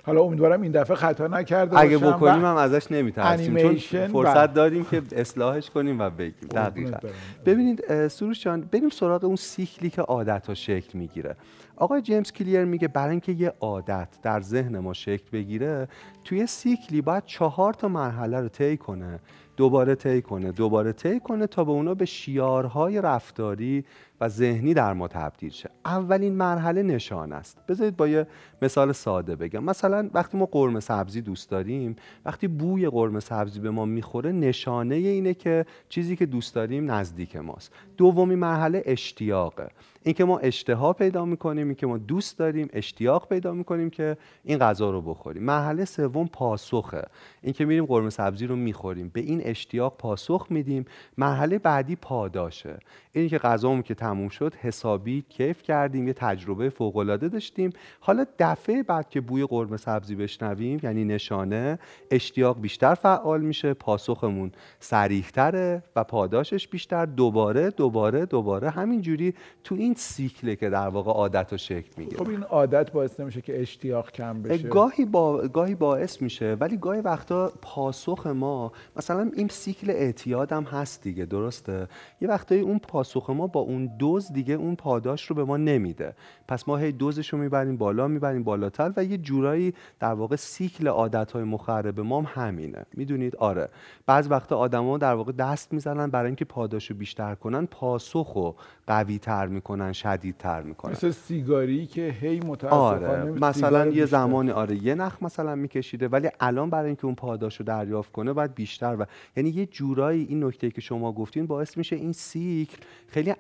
حالا 0.03 0.21
امیدوارم 0.21 0.61
این 0.61 0.71
دفعه 0.71 0.95
خطا 0.95 1.27
نکرده 1.27 1.79
اگه 1.79 1.97
بکنیم 1.97 2.45
هم 2.45 2.55
ازش 2.55 2.91
نمیترسیم 2.91 3.77
چون 3.77 4.07
فرصت 4.07 4.53
دادیم 4.53 4.85
که 4.85 5.01
اصلاحش 5.11 5.69
کنیم 5.69 5.99
و 5.99 6.09
بگیم 6.09 6.49
دقیقا. 6.51 6.97
ببینید 7.45 8.07
سروش 8.07 8.43
جان 8.43 8.61
بریم 8.61 8.89
سراغ 8.89 9.23
اون 9.23 9.35
سیکلی 9.35 9.89
که 9.89 10.01
عادت 10.01 10.47
ها 10.47 10.53
شکل 10.53 10.99
می‌گیره. 10.99 11.35
آقای 11.75 12.01
جیمز 12.01 12.31
کلیر 12.31 12.65
میگه 12.65 12.87
برای 12.87 13.11
اینکه 13.11 13.31
یه 13.31 13.53
عادت 13.59 14.07
در 14.23 14.41
ذهن 14.41 14.79
ما 14.79 14.93
شکل 14.93 15.29
بگیره 15.33 15.87
توی 16.23 16.47
سیکلی 16.47 17.01
باید 17.01 17.25
چهار 17.25 17.73
تا 17.73 17.87
مرحله 17.87 18.39
رو 18.39 18.49
طی 18.49 18.77
کنه 18.77 19.19
دوباره 19.57 19.95
طی 19.95 20.21
کنه 20.21 20.51
دوباره 20.51 20.93
طی 20.93 21.19
کنه 21.19 21.47
تا 21.47 21.63
به 21.63 21.71
اونا 21.71 21.93
به 21.93 22.05
شیارهای 22.05 23.01
رفتاری 23.01 23.85
و 24.21 24.29
ذهنی 24.29 24.73
در 24.73 24.93
ما 24.93 25.07
تبدیل 25.07 25.49
شه. 25.51 25.69
اولین 25.85 26.35
مرحله 26.35 26.83
نشان 26.83 27.33
است. 27.33 27.57
بذارید 27.67 27.97
با 27.97 28.07
یه 28.07 28.27
مثال 28.61 28.91
ساده 28.91 29.35
بگم. 29.35 29.63
مثلا 29.63 30.09
وقتی 30.13 30.37
ما 30.37 30.45
قرمه 30.45 30.79
سبزی 30.79 31.21
دوست 31.21 31.49
داریم 31.49 31.95
وقتی 32.25 32.47
بوی 32.47 32.89
قرمه 32.89 33.19
سبزی 33.19 33.59
به 33.59 33.69
ما 33.69 33.85
می‌خوره 33.85 34.31
نشانه 34.31 34.95
اینه 34.95 35.33
که 35.33 35.65
چیزی 35.89 36.15
که 36.15 36.25
دوست 36.25 36.55
داریم 36.55 36.91
نزدیک 36.91 37.35
ماست. 37.35 37.71
دومی 37.97 38.35
مرحله 38.35 38.83
اشتیاقه. 38.85 39.69
اینکه 40.03 40.25
ما 40.25 40.39
اشتها 40.39 40.93
پیدا 40.93 41.25
می‌کنیم 41.25 41.67
اینکه 41.67 41.87
ما 41.87 41.97
دوست 41.97 42.37
داریم 42.37 42.69
اشتیاق 42.73 43.27
پیدا 43.27 43.53
می‌کنیم 43.53 43.89
که 43.89 44.17
این 44.43 44.57
غذا 44.57 44.91
رو 44.91 45.01
بخوریم. 45.01 45.43
مرحله 45.43 45.85
سوم 45.85 46.27
پاسخه. 46.27 47.03
اینکه 47.41 47.65
میریم 47.65 47.85
قرمه 47.85 48.09
سبزی 48.09 48.47
رو 48.47 48.55
می‌خوریم. 48.55 49.09
به 49.13 49.19
این 49.19 49.41
اشتیاق 49.43 49.97
پاسخ 49.97 50.47
میدیم. 50.49 50.85
مرحله 51.17 51.59
بعدی 51.59 51.95
پاداشه. 51.95 52.79
اینی 53.11 53.29
که 53.29 53.37
غذامون 53.37 53.81
که 53.81 53.95
تموم 54.09 54.29
شد 54.29 54.55
حسابی 54.55 55.25
کیف 55.29 55.63
کردیم 55.63 56.07
یه 56.07 56.13
تجربه 56.13 56.69
فوق 56.69 56.97
العاده 56.97 57.27
داشتیم. 57.27 57.73
حالا 57.99 58.25
دفعه 58.39 58.83
بعد 58.83 59.09
که 59.09 59.21
بوی 59.21 59.45
قرمه 59.45 59.77
سبزی 59.77 60.15
بشنویم 60.15 60.79
یعنی 60.83 61.05
نشانه 61.05 61.79
اشتیاق 62.11 62.61
بیشتر 62.61 62.93
فعال 62.93 63.41
میشه 63.41 63.73
پاسخمون 63.73 64.51
سریحتره 64.79 65.83
و 65.95 66.03
پاداشش 66.03 66.67
بیشتر. 66.67 67.05
دوباره 67.05 67.69
دوباره 67.69 68.25
دوباره 68.25 68.69
همینجوری 68.69 69.33
تو 69.63 69.75
این 69.75 69.93
سیکله 69.93 70.55
که 70.55 70.69
در 70.69 70.87
واقع 70.87 71.11
عادت 71.11 71.53
و 71.53 71.57
شکل 71.57 71.89
می‌گیره. 71.97 72.17
خب 72.17 72.29
این 72.29 72.43
عادت 72.43 72.91
باعث 72.91 73.19
نمیشه 73.19 73.41
که 73.41 73.61
اشتیاق 73.61 74.11
کم 74.11 74.41
بشه. 74.41 74.67
گاهی, 74.67 75.05
با... 75.05 75.47
گاهی 75.47 75.75
باعث 75.75 76.21
میشه 76.21 76.57
ولی 76.59 76.77
گاهی 76.77 77.01
وقتا 77.01 77.51
پاسخ 77.61 78.27
ما 78.27 78.71
مثلا 78.95 79.31
این 79.35 79.47
سیکل 79.47 79.89
اعتیاد 79.89 80.51
هم 80.51 80.63
هست 80.63 81.03
دیگه 81.03 81.25
درسته؟ 81.25 81.87
یه 82.21 82.27
وقتایی 82.27 82.61
اون 82.61 82.79
پاسخ 82.79 83.29
ما 83.29 83.47
با 83.47 83.59
اون 83.59 83.97
دوز 83.99 84.33
دیگه 84.33 84.53
اون 84.53 84.75
پاداش 84.75 85.25
رو 85.25 85.35
به 85.35 85.43
ما 85.43 85.57
نمیده. 85.57 86.13
پس 86.47 86.67
ما 86.67 86.77
هی 86.77 86.91
دوزش 86.91 87.29
رو 87.29 87.39
می‌بریم 87.39 87.77
بالا 87.77 88.07
می‌بریم 88.07 88.43
بالاتر 88.43 88.93
و 88.97 89.03
یه 89.03 89.17
جورایی 89.17 89.73
در 89.99 90.13
واقع 90.13 90.35
سیکل 90.35 90.87
عادت 90.87 91.31
های 91.31 91.43
مخرب 91.43 91.99
ما 91.99 92.21
هم 92.21 92.43
همینه. 92.43 92.85
می‌دونید؟ 92.93 93.35
آره. 93.35 93.69
بعض 94.05 94.27
وقتا 94.31 94.57
آدما 94.57 94.97
در 94.97 95.13
واقع 95.13 95.31
دست 95.31 95.73
می‌زنن 95.73 96.07
برای 96.07 96.25
اینکه 96.25 96.45
پاداش 96.45 96.91
رو 96.91 96.95
بیشتر 96.95 97.35
کنن 97.35 97.65
پاسخ 97.65 98.33
رو 98.33 98.55
قوی 98.87 99.17
تر 99.17 99.47
می‌کنن 99.47 99.91
شدید 99.93 100.35
تر 100.37 100.61
می‌کنن. 100.61 100.91
مثل 100.91 101.11
سیگاری 101.11 101.85
که 101.85 102.15
هی 102.21 102.39
متاسفانه 102.39 103.07
آره. 103.07 103.31
مثلا 103.31 103.87
یه 103.87 104.05
زمانی 104.05 104.51
آره 104.51 104.83
یه 104.83 104.95
نخ 104.95 105.23
مثلا 105.23 105.55
میکشیده 105.55 106.07
ولی 106.07 106.29
الان 106.39 106.69
برای 106.69 106.85
اینکه 106.85 107.05
اون 107.05 107.15
پاداش 107.15 107.55
رو 107.59 107.65
دریافت 107.65 108.11
کنه 108.11 108.33
باید 108.33 108.55
بیشتر 108.55 108.95
و 108.99 109.05
یعنی 109.37 109.49
یه 109.49 109.65
جورایی 109.65 110.25
این 110.29 110.43
نکته 110.43 110.71
که 110.71 110.81
شما 110.81 111.11
گفتین 111.11 111.47
باعث 111.47 111.77
میشه 111.77 111.95
این 111.95 112.11
سیکل 112.11 112.77
خیلی 113.07 113.35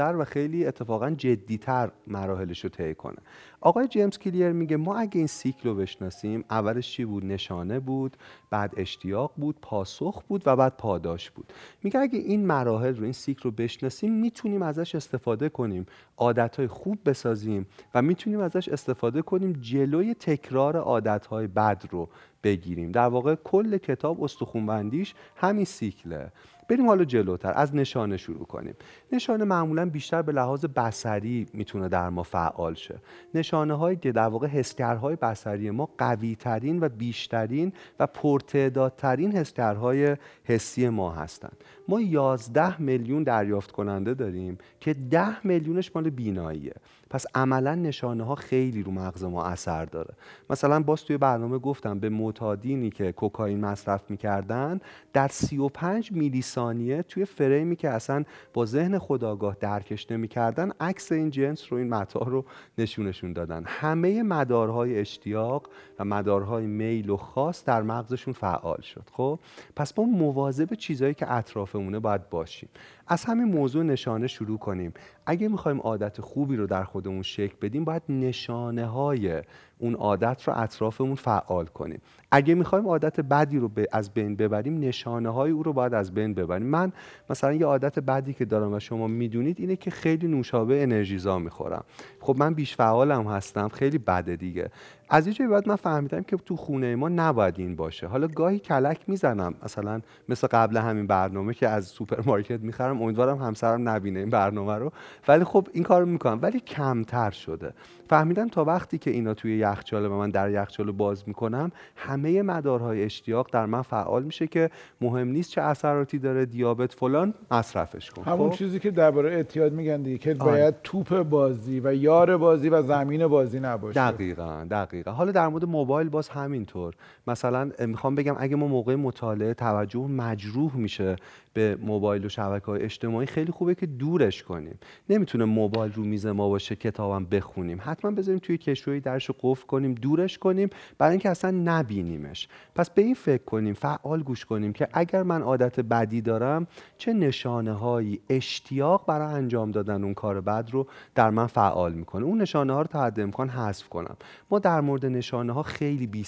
عمیقتر 0.00 0.16
و 0.16 0.24
خیلی 0.24 0.66
اتفاقا 0.66 1.10
جدیتر 1.10 1.90
مراحلش 2.06 2.64
رو 2.64 2.70
طی 2.70 2.94
کنه. 2.94 3.16
آقای 3.60 3.88
جیمز 3.88 4.18
کلیر 4.18 4.52
میگه 4.52 4.76
ما 4.76 4.96
اگه 4.96 5.18
این 5.18 5.26
سیکل 5.26 5.68
رو 5.68 5.74
بشناسیم 5.74 6.44
اولش 6.50 6.92
چی 6.92 7.04
بود؟ 7.04 7.24
نشانه 7.24 7.80
بود 7.80 8.16
بعد 8.50 8.72
اشتیاق 8.76 9.32
بود 9.36 9.56
پاسخ 9.62 10.22
بود 10.22 10.42
و 10.46 10.56
بعد 10.56 10.76
پاداش 10.76 11.30
بود. 11.30 11.52
میگه 11.82 12.00
اگه 12.00 12.18
این 12.18 12.46
مراحل 12.46 12.96
رو 12.96 13.04
این 13.04 13.12
سیکل 13.12 13.42
رو 13.42 13.50
بشناسیم 13.50 14.12
می‌تونیم 14.12 14.62
ازش 14.62 14.94
استفاده 14.94 15.48
کنیم 15.48 15.86
عادتهای 16.16 16.66
خوب 16.66 16.98
بسازیم 17.06 17.66
و 17.94 18.02
می‌تونیم 18.02 18.40
ازش 18.40 18.68
استفاده 18.68 19.22
کنیم 19.22 19.52
جلوی 19.52 20.14
تکرار 20.14 20.76
عادتهای 20.76 21.46
بد 21.46 21.82
رو 21.90 22.08
بگیریم. 22.42 22.92
در 22.92 23.06
واقع 23.06 23.34
کل 23.34 23.78
کتاب 23.78 24.22
استخونبندیش 24.22 25.14
همین 25.36 25.64
سیکله. 25.64 26.32
بریم 26.68 26.86
حالا 26.86 27.04
جلوتر 27.04 27.52
از 27.56 27.74
نشانه 27.74 28.16
شروع 28.16 28.46
کنیم. 28.46 28.74
نشانه 29.12 29.44
معمولا 29.44 29.86
بیشتر 29.86 30.22
به 30.22 30.32
لحاظ 30.32 30.64
بسری 30.64 31.46
می‌تونه 31.52 31.88
در 31.88 32.08
ما 32.08 32.22
فعال 32.22 32.74
شه. 32.74 32.98
نشانه 33.34 33.74
های 33.74 33.96
در 33.96 34.28
واقع 34.28 34.46
حسگرهای 34.46 35.16
بسری 35.16 35.70
ما 35.70 35.88
قوی 35.98 36.36
ترین 36.36 36.80
و 36.80 36.88
بیشترین 36.88 37.72
و 38.00 38.06
پرتعدادترین 38.06 39.32
حسگرهای 39.32 40.16
حسی 40.44 40.88
ما 40.88 41.12
هستند. 41.12 41.64
ما 41.88 42.00
11 42.00 42.82
میلیون 42.82 43.22
دریافت 43.22 43.72
کننده 43.72 44.14
داریم 44.14 44.58
که 44.80 44.94
10 44.94 45.46
میلیونش 45.46 45.90
مال 45.94 46.10
بیناییه. 46.10 46.74
پس 47.10 47.26
عملا 47.34 47.74
نشانه 47.74 48.24
ها 48.24 48.34
خیلی 48.34 48.82
رو 48.82 48.92
مغز 48.92 49.24
ما 49.24 49.44
اثر 49.44 49.84
داره. 49.84 50.14
مثلا 50.50 50.80
باز 50.80 51.04
توی 51.04 51.16
برنامه 51.16 51.58
گفتم 51.58 51.98
به 51.98 52.08
معتادینی 52.08 52.90
که 52.90 53.12
کوکائین 53.12 53.60
مصرف 53.60 54.10
می‌کردن 54.10 54.80
در 55.12 55.28
35 55.28 56.12
میلی 56.12 56.42
ثانیه 56.42 57.02
توی 57.02 57.24
فریمی 57.24 57.76
که 57.76 57.90
اصلا 57.90 58.24
با 58.54 58.66
ذهن 58.66 58.98
خداگاه 58.98 59.56
درکش 59.60 60.10
نمی‌کردن 60.10 60.72
عکس 60.80 61.12
این 61.12 61.30
جنس 61.30 61.72
رو 61.72 61.78
این 61.78 61.88
متا 61.88 62.20
رو 62.20 62.44
نشونشون 62.78 63.32
دادن. 63.32 63.62
همه 63.66 64.22
مدارهای 64.22 65.00
اشتیاق 65.00 65.68
و 65.98 66.04
مدارهای 66.04 66.66
میل 66.66 67.10
و 67.10 67.16
خاص 67.16 67.64
در 67.64 67.82
مغزشون 67.82 68.34
فعال 68.34 68.80
شد. 68.80 69.04
خب؟ 69.12 69.38
پس 69.76 69.98
ما 69.98 70.04
مواظب 70.04 70.74
چیزهایی 70.74 71.14
که 71.14 71.32
اطرافمونه 71.32 71.98
باید 71.98 72.28
باشیم. 72.28 72.68
از 73.06 73.24
همین 73.24 73.44
موضوع 73.44 73.84
نشانه 73.84 74.26
شروع 74.26 74.58
کنیم. 74.58 74.92
اگه 75.26 75.48
می‌خوایم 75.48 75.80
عادت 75.80 76.20
خوبی 76.20 76.56
رو 76.56 76.66
در 76.66 76.84
خودمون 76.84 77.22
شکل 77.22 77.56
بدیم 77.62 77.84
باید 77.84 78.02
نشانه 78.08 78.86
های 78.86 79.42
اون 79.78 79.94
عادت 79.94 80.42
رو 80.44 80.52
اطرافمون 80.56 81.14
فعال 81.14 81.66
کنیم. 81.66 82.00
اگه 82.30 82.54
می‌خوایم 82.54 82.88
عادت 82.88 83.20
بدی 83.20 83.58
رو 83.58 83.70
از 83.92 84.10
بین 84.10 84.36
ببریم 84.36 84.80
نشانه 84.80 85.28
های 85.28 85.50
او 85.50 85.62
رو 85.62 85.72
باید 85.72 85.94
از 85.94 86.14
بین 86.14 86.34
ببریم. 86.34 86.66
من 86.66 86.92
مثلا 87.30 87.52
یه 87.52 87.66
عادت 87.66 87.98
بدی 87.98 88.34
که 88.34 88.44
دارم 88.44 88.72
و 88.72 88.80
شما 88.80 89.06
می‌دونید 89.06 89.60
اینه 89.60 89.76
که 89.76 89.90
خیلی 89.90 90.28
نوشابه 90.28 90.82
انرژیزا 90.82 91.38
می‌خورم. 91.38 91.84
خب 92.20 92.36
من 92.38 92.54
بیش 92.54 92.76
فعالم 92.76 93.26
هستم 93.26 93.68
خیلی 93.68 93.98
بده 93.98 94.36
دیگه. 94.36 94.70
از 95.08 95.26
اینجایی 95.26 95.50
بعد 95.50 95.68
من 95.68 95.76
فهمیدم 95.76 96.22
که 96.22 96.36
تو 96.36 96.56
خونه 96.56 96.96
ما 96.96 97.08
نباید 97.08 97.54
این 97.58 97.76
باشه. 97.76 98.06
حالا 98.06 98.26
گاهی 98.26 98.58
کلک 98.58 99.00
می‌زنم. 99.06 99.54
مثلا 99.64 100.00
مثل 100.28 100.46
قبل 100.46 100.76
همین 100.76 101.06
برنامه 101.06 101.54
که 101.54 101.68
از 101.68 101.86
سوپرمارکت 101.86 102.60
می‌خرم 102.60 103.02
امیدوارم 103.02 103.38
همسرم 103.38 103.88
نبینه 103.88 104.20
این 104.20 104.30
برنامه 104.30 104.74
رو. 104.74 104.92
ولی 105.28 105.44
خب 105.44 105.68
این 105.72 105.84
کارو 105.84 106.06
می‌کنم. 106.06 106.38
ولی 106.42 106.60
کمتر 106.60 107.30
شده. 107.30 107.72
فهمیدم 108.08 108.48
تا 108.48 108.64
وقتی 108.64 108.98
که 108.98 109.10
اینا 109.10 109.34
توی 109.34 109.58
یخچاله 109.58 110.08
و 110.08 110.18
من 110.18 110.30
در 110.30 110.50
یخچال 110.50 110.90
باز 110.90 111.24
می‌کنم 111.26 111.72
همه 111.96 112.42
مدارهای 112.42 113.04
اشتیاق 113.04 113.48
در 113.52 113.66
من 113.66 113.82
فعال 113.82 114.22
میشه 114.22 114.46
که 114.46 114.70
مهم 115.00 115.28
نیست 115.28 115.50
چه 115.50 115.60
اثراتی 115.60 116.18
داره 116.18 116.46
دیابت 116.46 116.92
فلان 116.92 117.34
مصرفش 117.50 118.10
کن 118.10 118.22
همون 118.22 118.50
خب؟ 118.50 118.56
چیزی 118.56 118.78
که 118.78 118.90
درباره 118.90 119.30
اعتیاد 119.30 119.72
میگن 119.72 120.02
دیگه 120.02 120.18
که 120.18 120.30
آره. 120.30 120.52
باید 120.52 120.74
توپ 120.84 121.22
بازی 121.22 121.80
و 121.80 121.94
یار 121.94 122.36
بازی 122.36 122.68
و 122.68 122.82
زمین 122.82 123.26
بازی 123.26 123.60
نباشه 123.60 124.00
دقیقا 124.00 124.66
دقیقا 124.70 125.10
حالا 125.10 125.32
در 125.32 125.48
مورد 125.48 125.64
موبایل 125.64 126.08
باز 126.08 126.28
همینطور 126.28 126.94
مثلا 127.26 127.70
می‌خوام 127.78 128.14
بگم 128.14 128.34
اگه 128.38 128.56
ما 128.56 128.66
موقع 128.66 128.94
مطالعه 128.94 129.54
توجه 129.54 130.06
مجروح 130.06 130.76
میشه 130.76 131.16
به 131.56 131.78
موبایل 131.82 132.26
و 132.26 132.28
شبکه 132.28 132.66
های 132.66 132.82
اجتماعی 132.82 133.26
خیلی 133.26 133.52
خوبه 133.52 133.74
که 133.74 133.86
دورش 133.86 134.42
کنیم. 134.42 134.78
نمی‌تونه 135.10 135.44
موبایل 135.44 135.92
رو 135.92 136.04
میز 136.04 136.26
ما 136.26 136.48
باشه 136.48 136.76
کتابم 136.76 137.24
بخونیم. 137.24 137.78
حتما 137.80 138.10
بذاریم 138.10 138.38
توی 138.38 138.58
کشویی 138.58 139.00
درش 139.00 139.30
قفل 139.40 139.66
کنیم 139.66 139.94
دورش 139.94 140.38
کنیم 140.38 140.70
برای 140.98 141.10
اینکه 141.10 141.30
اصلا 141.30 141.50
نبینیمش. 141.50 142.48
پس 142.74 142.90
به 142.90 143.02
این 143.02 143.14
فکر 143.14 143.44
کنیم 143.44 143.74
فعال 143.74 144.22
گوش 144.22 144.44
کنیم 144.44 144.72
که 144.72 144.88
اگر 144.92 145.22
من 145.22 145.42
عادت 145.42 145.80
بدی 145.80 146.20
دارم 146.20 146.66
چه 146.98 147.12
نشانه 147.12 147.72
هایی 147.72 148.20
اشتیاق 148.28 149.06
برای 149.06 149.34
انجام 149.34 149.70
دادن 149.70 150.04
اون 150.04 150.14
کار 150.14 150.40
بد 150.40 150.68
رو 150.72 150.86
در 151.14 151.30
من 151.30 151.46
فعال 151.46 151.92
می‌کنه. 151.92 152.24
اون 152.24 152.40
نشانه 152.40 152.72
ها 152.72 152.80
رو 152.80 152.86
تا 152.86 153.04
حد 153.04 153.20
امکان 153.20 153.48
حذف 153.48 153.88
کنم. 153.88 154.16
ما 154.50 154.58
در 154.58 154.80
مورد 154.80 155.06
نشانه 155.06 155.52
ها 155.52 155.62
خیلی 155.62 156.06
بی 156.06 156.26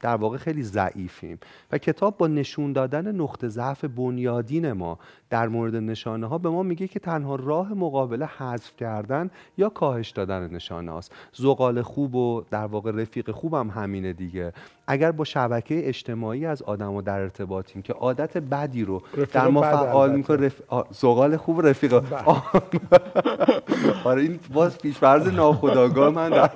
در 0.00 0.16
واقع 0.16 0.36
خیلی 0.36 0.62
ضعیفیم. 0.62 1.38
و 1.72 1.78
کتاب 1.78 2.16
با 2.18 2.26
نشون 2.26 2.72
دادن 2.72 3.14
نقطه 3.14 3.48
ضعف 3.48 3.84
بنیادین 4.60 4.72
ما 4.72 4.98
در 5.30 5.48
مورد 5.48 5.76
نشانه 5.76 6.26
ها 6.26 6.38
به 6.38 6.50
ما 6.50 6.62
میگه 6.62 6.88
که 6.88 6.98
تنها 6.98 7.36
راه 7.36 7.74
مقابله 7.74 8.26
حذف 8.26 8.76
کردن 8.76 9.30
یا 9.58 9.68
کاهش 9.68 10.10
دادن 10.10 10.50
نشانه 10.50 10.92
هاست. 10.92 11.12
زغال 11.32 11.82
خوب 11.82 12.14
و 12.14 12.44
در 12.50 12.66
واقع 12.66 12.90
رفیق 12.90 13.30
خوبم 13.30 13.70
هم 13.70 13.82
همینه 13.82 14.12
دیگه. 14.12 14.52
اگر 14.86 15.12
با 15.12 15.24
شبکه 15.24 15.88
اجتماعی 15.88 16.46
از 16.46 16.62
آدم 16.62 17.00
در 17.00 17.20
ارتباطیم 17.20 17.82
که 17.82 17.92
عادت 17.92 18.38
بدی 18.38 18.84
رو 18.84 19.02
در 19.32 19.48
ما 19.48 19.62
فعال 19.62 20.12
می‌کنه 20.12 20.46
رف... 20.46 20.62
زغال 20.90 21.36
خوب 21.36 21.66
رفیق 21.66 22.02
آره 24.04 24.22
این 24.22 24.40
باز 24.52 24.78
پیشفرض 24.78 25.28
ناخداگاه 25.28 26.10
من 26.10 26.30
در 26.30 26.50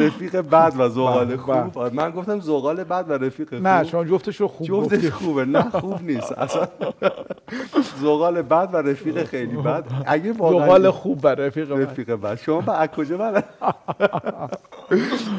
رفیق 0.00 0.36
بد 0.36 0.72
و 0.78 0.88
زغال 0.88 1.36
خوب. 1.36 1.78
آره، 1.78 1.94
من 1.94 2.10
گفتم 2.10 2.40
زغال 2.40 2.84
بد 2.84 3.04
و 3.08 3.12
رفیق 3.12 3.48
خوب. 3.48 3.66
نه 3.66 3.84
شما 3.84 4.04
جفتش 4.04 4.36
رو 4.36 4.48
خوب 4.48 4.66
جفتش 4.66 5.10
خوبه. 5.10 5.44
نه 5.44 5.70
خوب 5.70 6.02
نیست. 6.02 6.32
اصلا 6.32 6.68
زغال 8.00 8.42
بد 8.42 8.68
و 8.72 8.76
رفیق 8.76 9.24
خیلی 9.24 9.56
بد. 9.56 9.84
اگه 10.06 10.32
زغال 10.32 10.90
خوب 10.90 11.20
و 11.22 11.28
رفیق 11.28 11.72
بد. 11.74 11.82
رفیق 11.82 12.10
بد. 12.10 12.38
شما 12.38 12.60
با 12.60 12.86
کجا 12.86 13.42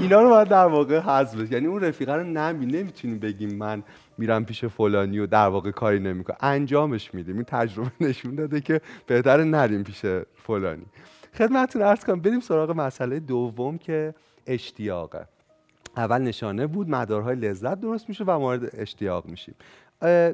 اینا 0.01 0.21
رو 0.21 0.29
باید 0.29 0.50
در 0.51 0.65
واقع 0.65 0.99
حذف 0.99 1.51
یعنی 1.51 1.67
اون 1.67 1.83
رفیقه 1.83 2.13
رو 2.13 2.23
نمی 2.23 2.65
نمی‌تونیم 2.65 3.19
بگیم 3.19 3.55
من 3.55 3.83
میرم 4.17 4.45
پیش 4.45 4.65
فلانی 4.65 5.19
و 5.19 5.27
در 5.27 5.47
واقع 5.47 5.71
کاری 5.71 5.99
نمی‌کنه 5.99 6.37
انجامش 6.39 7.13
میدیم. 7.13 7.35
این 7.35 7.43
تجربه 7.43 7.91
نشون 8.01 8.35
داده 8.35 8.61
که 8.61 8.81
بهتر 9.07 9.43
نریم 9.43 9.83
پیش 9.83 10.05
فلانی. 10.35 10.85
خدمتتون 11.37 11.81
عرض 11.81 12.03
کنم 12.03 12.19
بریم 12.19 12.39
سراغ 12.39 12.71
مسئله 12.71 13.19
دوم 13.19 13.77
که 13.77 14.13
اشتیاقه. 14.47 15.27
اول 15.97 16.21
نشانه 16.21 16.67
بود 16.67 16.89
مدارهای 16.89 17.35
لذت 17.35 17.81
درست 17.81 18.09
میشه 18.09 18.23
و 18.27 18.39
مورد 18.39 18.69
اشتیاق 18.73 19.25
میشیم. 19.25 19.55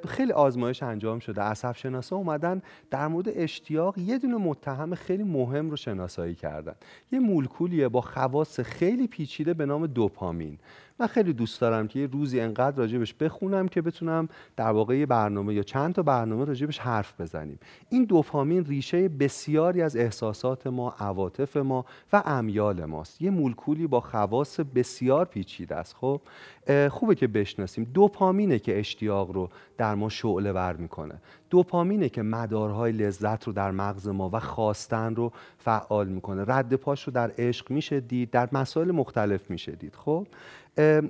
خیلی 0.07 0.31
آزمایش 0.31 0.83
انجام 0.83 1.19
شده. 1.19 1.41
عصب 1.41 1.75
شناسا 1.75 2.15
اومدن 2.15 2.61
در 2.91 3.07
مورد 3.07 3.27
اشتیاق 3.29 3.97
یه 3.97 4.17
دونه 4.17 4.35
متهم 4.35 4.95
خیلی 4.95 5.23
مهم 5.23 5.69
رو 5.69 5.75
شناسایی 5.75 6.35
کردن. 6.35 6.75
یه 7.11 7.19
مولکولیه 7.19 7.87
با 7.87 8.01
خواص 8.01 8.59
خیلی 8.59 9.07
پیچیده 9.07 9.53
به 9.53 9.65
نام 9.65 9.87
دوپامین. 9.87 10.59
من 10.99 11.07
خیلی 11.07 11.33
دوست 11.33 11.61
دارم 11.61 11.87
که 11.87 11.99
یه 11.99 12.07
روزی 12.07 12.39
انقدر 12.39 12.77
راجبش 12.77 13.13
بخونم 13.13 13.67
که 13.67 13.81
بتونم 13.81 14.29
در 14.55 14.71
واقع 14.71 14.97
یه 14.97 15.05
برنامه 15.05 15.53
یا 15.53 15.63
چند 15.63 15.93
تا 15.93 16.01
برنامه 16.03 16.45
راجبش 16.45 16.79
حرف 16.79 17.21
بزنیم. 17.21 17.59
این 17.89 18.05
دوپامین 18.05 18.65
ریشه 18.65 19.09
بسیاری 19.09 19.81
از 19.81 19.95
احساسات 19.95 20.67
ما 20.67 20.95
عواطف 20.99 21.57
ما 21.57 21.85
و 22.13 22.23
امیال 22.25 22.85
ماست. 22.85 23.21
یه 23.21 23.29
مولکولی 23.29 23.87
با 23.87 23.99
خواص 23.99 24.59
بسیار 24.59 25.25
پیچیده 25.25 25.75
است. 25.75 25.95
خب 25.95 26.21
خوبه 26.89 27.15
که 27.15 27.27
بشناسیم. 27.27 27.83
دوپامینه 27.93 28.59
که 28.59 28.79
اشتیاق 28.79 29.31
رو 29.31 29.49
در 29.77 29.95
ما 29.95 30.09
شعله 30.09 30.51
ور 30.51 30.75
می‌کنه. 30.75 31.15
دوپامینه 31.49 32.09
که 32.09 32.21
مدارهای 32.21 32.91
لذت 32.91 33.43
رو 33.43 33.53
در 33.53 33.71
مغز 33.71 34.07
ما 34.07 34.29
و 34.33 34.39
خواستن 34.39 35.15
رو 35.15 35.31
فعال 35.57 36.07
می‌کنه. 36.07 36.43
رد 36.47 36.73
پاش 36.73 37.03
رو 37.03 37.13
در 37.13 37.31
عشق 37.37 37.71
میشه 37.71 37.99
دید 37.99 38.31
در 38.31 38.49
مسائل 38.51 38.91
مختلف 38.91 39.49
میشه 39.49 39.71
دید 39.71 39.95
خب 39.95 40.27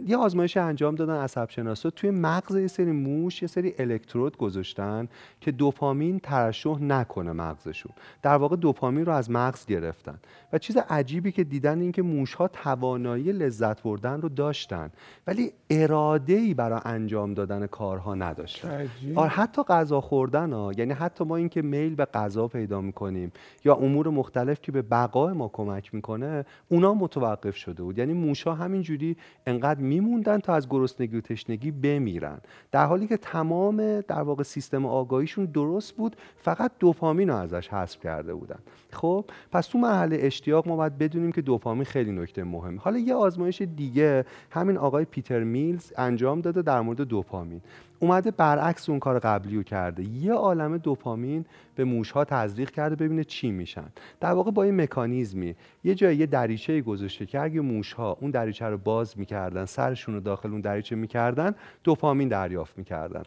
یه 0.07 0.17
آزمایش 0.17 0.57
انجام 0.57 0.95
دادن 0.95 1.15
عصب 1.15 1.49
شناسا 1.49 1.89
توی 1.89 2.11
مغز 2.11 2.55
یه 2.55 2.67
سری 2.67 2.91
موش 2.91 3.41
یه 3.41 3.47
سری 3.47 3.73
الکترود 3.79 4.37
گذاشتن 4.37 5.07
که 5.41 5.51
دوپامین 5.51 6.19
ترشح 6.19 6.81
نکنه 6.81 7.31
مغزشون. 7.31 7.91
در 8.21 8.35
واقع 8.35 8.55
دوپامین 8.55 9.05
رو 9.05 9.11
از 9.11 9.31
مغز 9.31 9.65
گرفتن. 9.65 10.19
و 10.53 10.57
چیز 10.57 10.77
عجیبی 10.77 11.31
که 11.31 11.43
دیدن 11.43 11.81
این 11.81 11.91
که 11.91 12.01
موش 12.01 12.33
ها 12.33 12.47
توانایی 12.47 13.31
لذت 13.31 13.83
بردن 13.83 14.21
رو 14.21 14.29
داشتن 14.29 14.89
ولی 15.27 15.51
اراده 15.69 16.33
ای 16.33 16.53
برای 16.53 16.79
انجام 16.85 17.33
دادن 17.33 17.67
کارها 17.67 18.15
نداشتن. 18.15 18.89
آره 19.15 19.29
حتی 19.29 19.63
غذا 19.63 20.01
خوردن 20.01 20.53
ها. 20.53 20.71
یعنی 20.77 20.93
حتی 20.93 21.23
ما 21.23 21.35
اینکه 21.35 21.61
میل 21.61 21.95
به 21.95 22.05
غذا 22.05 22.47
پیدا 22.47 22.81
می‌کنیم 22.81 23.31
یا 23.65 23.75
امور 23.75 24.09
مختلف 24.09 24.61
که 24.61 24.71
به 24.71 24.81
بقای 24.81 25.33
ما 25.33 25.47
کمک 25.53 25.93
می‌کنه 25.93 26.45
اونا 26.69 26.93
متوقف 26.93 27.55
شده 27.55 27.83
بود. 27.83 27.97
یعنی 27.97 28.13
موش 28.13 28.43
ها 28.43 28.53
همینجوری 28.53 29.17
انقدر 29.57 29.79
میموندن 29.79 30.39
تا 30.39 30.53
از 30.53 30.69
گرسنگی 30.69 31.17
و 31.17 31.21
تشنگی 31.21 31.71
بمیرن. 31.71 32.37
در 32.71 32.85
حالی 32.85 33.07
که 33.07 33.17
تمام 33.17 34.01
در 34.01 34.21
واقع 34.21 34.43
سیستم 34.43 34.85
آگاهیشون 34.85 35.45
درست 35.45 35.95
بود 35.95 36.15
فقط 36.37 36.71
دوپامین 36.79 37.29
رو 37.29 37.35
ازش 37.35 37.67
حذف 37.67 37.99
کرده 37.99 38.33
بودن. 38.33 38.59
خب 38.91 39.25
پس 39.51 39.67
تو 39.67 39.77
مرحله 39.77 40.17
اشتیاق 40.21 40.67
ما 40.67 40.75
باید 40.75 40.97
بدونیم 40.97 41.31
که 41.31 41.41
دوپامین 41.41 41.85
خیلی 41.85 42.11
نکته 42.11 42.43
مهمه. 42.43 42.79
حالا 42.79 42.97
یه 42.97 43.13
آزمایش 43.13 43.61
دیگه 43.61 44.25
همین 44.51 44.77
آقای 44.77 45.05
پیتر 45.05 45.43
میلز 45.43 45.93
انجام 45.97 46.41
داده 46.41 46.61
در 46.61 46.81
مورد 46.81 47.01
دوپامین. 47.01 47.61
اومده 47.99 48.31
برعکس 48.31 48.89
اون 48.89 48.99
کار 48.99 49.19
قبلی 49.19 49.55
رو 49.55 49.63
کرده. 49.63 50.03
یه 50.03 50.33
عالم 50.33 50.77
دوپامین 50.77 51.45
به 51.75 51.83
موشها 51.83 52.25
تزریق 52.25 52.71
کرده 52.71 52.95
ببینه 52.95 53.23
چی 53.23 53.51
میشن. 53.51 53.87
در 54.19 54.31
واقع 54.31 54.51
با 54.51 54.63
این 54.63 54.81
مکانیزمی. 54.81 55.55
یه 55.83 55.95
جایی 55.95 56.17
یه 56.17 56.25
دریچه 56.25 56.81
گذاشته 56.81 57.25
که 57.25 57.41
اگه 57.41 57.61
موشها 57.61 58.17
اون 58.21 58.31
دریچه 58.31 58.65
رو 58.65 58.77
باز 58.77 59.19
می‌کردن 59.19 59.65
سرشون 59.65 60.15
رو 60.15 60.21
داخل 60.21 60.51
اون 60.51 60.61
دریچه 60.61 60.95
می‌کردن 60.95 61.55
دوپامین 61.83 62.27
دریافت 62.27 62.77
می‌کردن. 62.77 63.23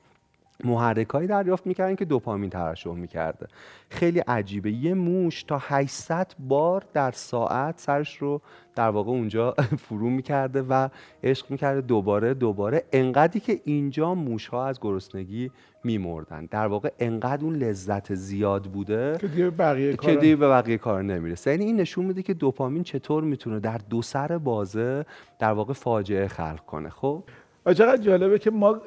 محرکایی 0.65 1.29
دریافت 1.29 1.67
می‌کردن 1.67 1.95
که 1.95 2.05
دوپامین 2.05 2.51
ترشح 2.51 2.91
می‌کرده. 2.91 3.47
خیلی 3.91 4.19
عجیبه. 4.19 4.71
یه 4.71 4.95
موش 4.95 5.43
تا 5.43 5.59
800 5.61 6.33
بار 6.39 6.85
در 6.93 7.11
ساعت 7.11 7.81
سرش 7.81 8.17
رو 8.17 8.41
در 8.75 8.89
واقع 8.89 9.11
اونجا 9.11 9.55
فرو 9.89 10.11
می‌کرده 10.11 10.63
و 10.63 10.89
عشق 11.23 11.51
می‌کرده 11.51 11.81
دوباره 11.81 12.35
دوباره. 12.35 12.85
انقدری 12.93 13.41
که 13.41 13.61
اینجا 13.65 14.15
موش 14.15 14.47
ها 14.47 14.67
از 14.67 14.81
گرسنگی 14.81 15.51
میمردن. 15.85 16.47
در 16.51 16.67
واقع 16.67 16.91
انقدر 16.99 17.45
اون 17.45 17.55
لذت 17.55 18.15
زیاد 18.15 18.65
بوده 18.65 19.19
که 19.21 19.27
دیگه 19.27 19.51
بقیه 19.51 19.97
که 19.97 20.17
دیگه 20.17 20.37
به 20.37 20.49
بقیه 20.49 20.79
کار 20.79 21.03
نمی‌رسه. 21.03 21.51
یعنی 21.51 21.65
این 21.65 21.81
نشون 21.81 22.05
میده 22.05 22.23
که 22.23 22.35
دوپامین 22.35 22.83
چطور 22.83 23.25
می‌تونه 23.25 23.61
در 23.61 23.81
دو 23.91 24.03
سر 24.03 24.39
بازه 24.39 25.05
در 25.39 25.53
واقع 25.53 25.73
فاجعه 25.73 26.29
خلق 26.29 26.61
کنه. 26.67 26.89
خب؟ 26.91 27.25
چقدر 27.67 27.97
جالبه 27.97 28.39
که 28.39 28.51
ما 28.51 28.81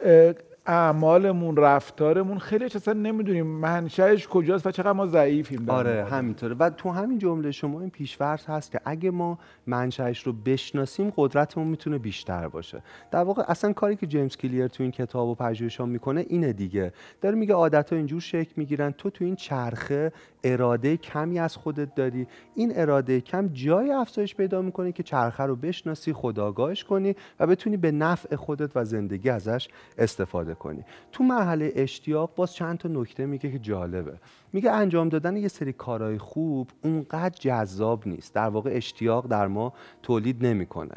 اعمالمون 0.65 1.58
رفتارمون 1.58 2.39
خیلی 2.39 2.65
اصلا 2.65 2.93
نمی‌دونیم 2.93 3.47
منشأش 3.47 4.28
کجاست 4.28 4.67
و 4.67 4.71
چقدر 4.71 4.91
ما 4.91 5.08
ضعیفیم 5.08 5.69
آره 5.69 6.06
همینطوره. 6.12 6.56
و 6.56 6.69
تو 6.69 6.89
همین 6.89 7.19
جمله 7.19 7.52
شما 7.52 7.82
این 7.82 7.89
پیشورز 7.89 8.45
هست 8.45 8.71
که 8.71 8.82
اگه 8.86 9.12
ما 9.12 9.39
منشأش 9.67 10.23
رو 10.23 10.34
بشناسیم 10.34 11.13
قدرتمون 11.15 11.67
می‌تونه 11.67 11.97
بیشتر 11.97 12.47
باشه. 12.47 12.82
در 13.12 13.23
واقع 13.23 13.43
اصلا 13.47 13.73
کاری 13.73 13.95
که 13.95 14.08
جیمز 14.08 14.38
کلیر 14.38 14.67
تو 14.67 14.84
این 14.84 14.91
کتاب 14.91 15.28
و 15.28 15.36
پژوهش‌ها 15.36 15.86
می‌کنه 15.86 16.26
اینه 16.30 16.54
دیگه. 16.54 16.93
داره 17.21 17.36
میگه 17.36 17.54
عادت 17.54 17.89
ها 17.89 17.95
اینجور 17.95 18.21
شکل 18.21 18.52
می‌گیرن 18.56 18.91
تو 18.91 19.10
تو 19.10 19.26
این 19.26 19.36
چرخه 19.36 20.12
اراده 20.43 20.97
کمی 20.97 21.39
از 21.39 21.58
خودت 21.58 21.95
داری. 21.95 22.27
این 22.56 22.71
اراده 22.75 23.21
کم 23.21 23.47
جای 23.47 23.91
افزایش 23.91 24.36
پیدا 24.36 24.62
می‌کنه 24.62 24.91
که 24.91 25.03
چرخه 25.03 25.43
رو 25.43 25.56
بشناسی 25.56 26.13
خداگاهش 26.13 26.84
کنی 26.84 27.15
و 27.39 27.47
بتونی 27.47 27.77
به 27.77 27.91
نفع 27.91 28.36
خودت 28.36 28.71
و 28.75 28.86
زندگی 28.86 29.29
ازش 29.29 29.67
استفاده 29.97 30.53
کنی. 30.53 30.84
تو 31.12 31.23
مرحله 31.23 31.71
اشتیاق 31.75 32.36
باز 32.36 32.53
چند 32.53 32.77
تا 32.77 32.89
نکته 32.89 33.25
میگه 33.25 33.51
که 33.51 33.60
جالبه. 33.60 34.13
میگه 34.53 34.71
انجام 34.71 35.10
دادن 35.10 35.38
یه 35.38 35.47
سری 35.47 35.73
کارهای 35.73 36.17
خوب 36.17 36.69
اونقدر 36.84 37.38
جذاب 37.39 38.08
نیست. 38.08 38.34
در 38.34 38.47
واقع 38.47 38.69
اشتیاق 38.73 39.27
در 39.27 39.47
ما 39.47 39.73
تولید 40.03 40.45
نمی‌کنه. 40.45 40.95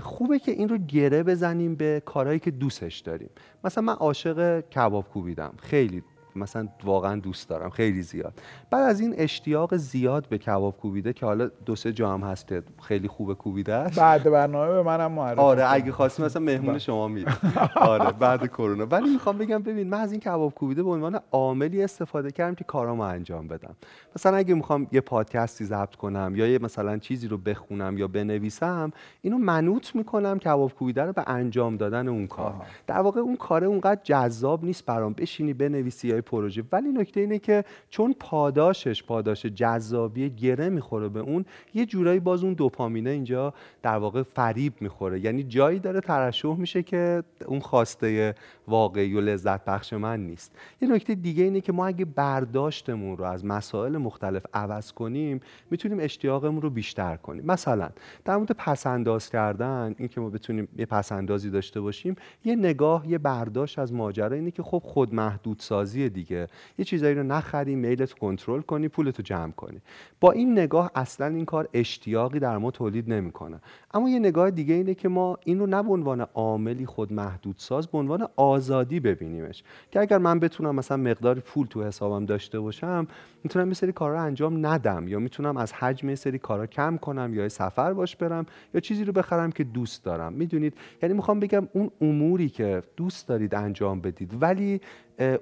خوبه 0.00 0.38
که 0.38 0.52
این 0.52 0.68
رو 0.68 0.78
گره 0.78 1.22
بزنیم 1.22 1.74
به 1.74 2.02
کارهایی 2.04 2.38
که 2.38 2.50
دوستش 2.50 2.98
داریم. 2.98 3.30
مثلا 3.64 3.84
من 3.84 3.92
عاشق 3.92 4.60
کباب 4.60 5.08
کوبیدم. 5.08 5.52
خیلی 5.58 6.02
مثلا 6.36 6.68
واقعا 6.84 7.20
دوست 7.20 7.48
دارم 7.48 7.70
خیلی 7.70 8.02
زیاد. 8.02 8.40
بعد 8.70 8.82
از 8.82 9.00
این 9.00 9.14
اشتیاق 9.16 9.76
زیاد 9.76 10.28
به 10.28 10.38
کباب 10.38 10.76
کوبیده 10.76 11.12
که 11.12 11.26
حالا 11.26 11.50
دو 11.66 11.76
سه 11.76 11.92
جا 11.92 12.12
هم 12.12 12.20
هست 12.20 12.52
خیلی 12.82 13.08
خوبه 13.08 13.34
کوبیده 13.34 13.74
است. 13.74 13.98
بعد 13.98 14.24
برنامه 14.24 14.72
به 14.72 14.82
منم 14.82 15.12
معرفی 15.12 15.40
آره 15.40 15.72
اگه 15.72 15.92
خواستیم 15.92 16.24
مثلا 16.24 16.42
مهمون 16.42 16.70
بله. 16.70 16.78
شما 16.78 17.08
میریم 17.08 17.36
آره 17.76 18.12
بعد 18.12 18.46
کرونا. 18.46 18.86
ولی 18.86 19.10
می‌خوام 19.10 19.38
بگم 19.38 19.62
ببین 19.62 19.88
من 19.88 20.00
از 20.00 20.12
این 20.12 20.20
کباب 20.20 20.54
کوبیده 20.54 20.82
به 20.82 20.90
عنوان 20.90 21.20
عاملی 21.32 21.82
استفاده 21.82 22.30
کردم 22.30 22.54
که 22.54 22.64
کارامو 22.64 23.02
انجام 23.02 23.48
بدم. 23.48 23.76
مثلا 24.16 24.36
اگه 24.36 24.54
می‌خوام 24.54 24.86
یه 24.92 25.00
پادکستی 25.00 25.64
ضبط 25.64 25.94
کنم 25.94 26.32
یا 26.36 26.46
یه 26.46 26.58
مثلا 26.58 26.98
چیزی 26.98 27.28
رو 27.28 27.38
بخونم 27.38 27.98
یا 27.98 28.08
بنویسم 28.08 28.90
اینو 29.22 29.38
منوط 29.38 29.94
می‌کنم 29.94 30.38
کباب 30.38 30.74
کوبیده 30.74 31.02
رو 31.02 31.12
به 31.12 31.24
انجام 31.26 31.76
دادن 31.76 32.08
اون 32.08 32.26
کار. 32.26 32.54
در 32.86 33.00
واقع 33.00 33.20
اون 33.20 33.36
کار 33.36 33.64
اونقدر 33.64 34.00
جذاب 34.04 34.64
نیست 34.64 34.86
برام. 34.86 35.12
بشینی 35.12 35.52
بنویسی 35.52 36.12
یا 36.18 36.22
پروژه. 36.22 36.62
ولی 36.72 36.88
نکته 36.88 37.20
اینه 37.20 37.38
که 37.38 37.64
چون 37.90 38.14
پاداشش 38.20 39.04
پاداش 39.04 39.46
جذابی 39.46 40.30
گره 40.30 40.68
می‌خوره 40.68 41.08
به 41.08 41.20
اون 41.20 41.44
یه 41.74 41.86
جورایی 41.86 42.20
باز 42.20 42.44
اون 42.44 42.52
دوپامینه 42.52 43.10
اینجا 43.10 43.54
در 43.82 43.96
واقع 43.96 44.22
فریب 44.22 44.72
می‌خوره. 44.80 45.20
یعنی 45.20 45.42
جایی 45.42 45.78
داره 45.78 46.00
ترشح 46.00 46.56
میشه 46.56 46.82
که 46.82 47.22
اون 47.46 47.60
خواسته 47.60 48.34
واقعی 48.68 49.14
و 49.14 49.20
لذت 49.20 49.64
بخش 49.64 49.92
من 49.92 50.26
نیست. 50.26 50.56
یه 50.80 50.88
نکته 50.88 51.14
دیگه 51.14 51.44
اینه 51.44 51.60
که 51.60 51.72
ما 51.72 51.86
اگه 51.86 52.04
برداشتمون 52.04 53.16
رو 53.16 53.24
از 53.24 53.44
مسائل 53.44 53.96
مختلف 53.96 54.46
عوض 54.54 54.92
کنیم 54.92 55.40
می‌تونیم 55.70 55.98
اشتیاقمون 56.00 56.62
رو 56.62 56.70
بیشتر 56.70 57.16
کنیم. 57.16 57.46
مثلا 57.46 57.90
در 58.24 58.36
مورد 58.36 58.52
پسنداز 58.52 59.30
کردن 59.30 59.94
این 59.98 60.08
که 60.08 60.20
ما 60.20 60.30
بتونیم 60.30 60.68
یه 60.78 60.86
پسندازی 60.86 61.50
داشته 61.50 61.80
باشیم 61.80 62.16
یه 62.44 62.56
نگاه 62.56 63.08
یه 63.08 63.18
برداشت 63.18 63.78
از 63.78 63.92
ماجرا 63.92 64.36
اینه 64.36 64.50
که 64.50 64.62
خب 64.62 64.82
خود 64.84 65.14
محدود 65.14 65.58
سازی 65.60 66.08
دیگه. 66.08 66.46
یه 66.78 66.84
چیزایی 66.84 67.14
رو 67.14 67.22
نخری 67.22 67.74
میلت 67.74 68.12
کنترل 68.12 68.60
کنی 68.60 68.88
پولتو 68.88 69.22
جمع 69.22 69.52
کنی. 69.52 69.80
با 70.20 70.32
این 70.32 70.52
نگاه 70.52 70.90
اصلا 70.94 71.26
این 71.26 71.44
کار 71.44 71.68
اشتیاقی 71.72 72.38
در 72.38 72.58
ما 72.58 72.70
تولید 72.70 73.12
نمی‌کنه. 73.12 73.60
اما 73.94 74.08
یه 74.08 74.18
نگاه 74.18 74.50
دیگه 74.50 74.74
اینه 74.74 74.94
که 74.94 75.08
ما 75.08 75.38
این 75.44 75.58
رو 75.58 75.66
نه 75.66 75.82
به 75.82 75.92
عنوان 75.92 76.20
عاملی 76.20 76.86
خود 76.86 77.12
محدود 77.12 77.54
ساز 77.58 77.86
به 77.86 77.98
عنوان 77.98 78.28
آزادی 78.58 79.00
ببینیمش. 79.00 79.62
که 79.90 80.00
اگر 80.00 80.18
من 80.18 80.40
بتونم 80.40 80.74
مثلا 80.74 80.96
مقدار 80.96 81.40
پول 81.40 81.66
تو 81.66 81.84
حسابم 81.84 82.26
داشته 82.26 82.60
باشم 82.60 83.06
می‌تونم 83.44 83.68
یه 83.68 83.74
سری 83.74 83.92
کارا 83.92 84.20
انجام 84.20 84.66
ندم. 84.66 85.08
یا 85.08 85.18
می‌تونم 85.18 85.56
از 85.56 85.72
حجم 85.72 86.08
یه 86.08 86.14
سری 86.14 86.38
کارا 86.38 86.66
کم 86.66 86.96
کنم 86.96 87.34
یا 87.34 87.48
سفر 87.48 87.92
باش 87.92 88.16
برم 88.16 88.46
یا 88.74 88.80
چیزی 88.80 89.04
رو 89.04 89.12
بخرم 89.12 89.52
که 89.52 89.64
دوست 89.64 90.04
دارم. 90.04 90.32
می‌دونید؟ 90.32 90.74
یعنی 91.02 91.14
می‌خوام 91.14 91.40
بگم 91.40 91.68
اون 91.72 91.90
اموری 92.00 92.48
که 92.48 92.82
دوست 92.96 93.28
دارید 93.28 93.54
انجام 93.54 94.00
بدید 94.00 94.42
ولی 94.42 94.80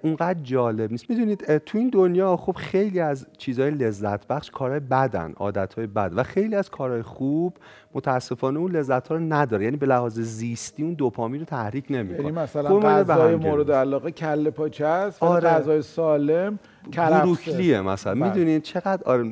اونقدر 0.03 0.41
جالب 0.43 0.91
نیست. 0.91 1.11
می‌دونید 1.11 1.59
تو 1.59 1.79
این 1.79 1.89
دنیا 1.89 2.37
خب 2.37 2.53
خیلی 2.53 3.01
از 3.01 3.27
چیزهای 3.39 3.71
لذت 3.71 4.27
بخش 4.27 4.51
کارهای 4.51 4.81
بدن 4.81 5.33
عادتهای 5.37 5.87
بد 5.87 6.12
و 6.17 6.23
خیلی 6.23 6.55
از 6.55 6.71
کارهای 6.71 7.03
خوب 7.03 7.55
متاسفانه 7.95 8.59
اون 8.59 8.73
لذت 8.73 9.09
ها 9.09 9.15
رو 9.15 9.21
نداره. 9.21 9.65
یعنی 9.65 9.77
به 9.77 9.87
لحاظ 9.87 10.21
زیستی 10.21 10.83
اون 10.83 10.95
دوپامین 10.95 11.41
رو 11.41 11.47
تحریک 11.47 11.85
نمی‌کنه. 11.91 12.25
یعنی 12.25 12.33
مثلا 12.33 12.81
غذای 12.81 13.37
مورد 13.37 13.73
علاقه 13.73 14.11
کله 14.11 14.51
پاچه 14.51 14.87
است 14.87 15.23
آره. 15.23 15.49
غذای 15.49 15.83
سالم 15.83 16.59
بروکلیه 16.97 17.81
مثلا. 17.81 18.15
بله. 18.15 18.25
می‌دونید 18.25 18.62
چقدر 18.62 19.03
آره 19.05 19.31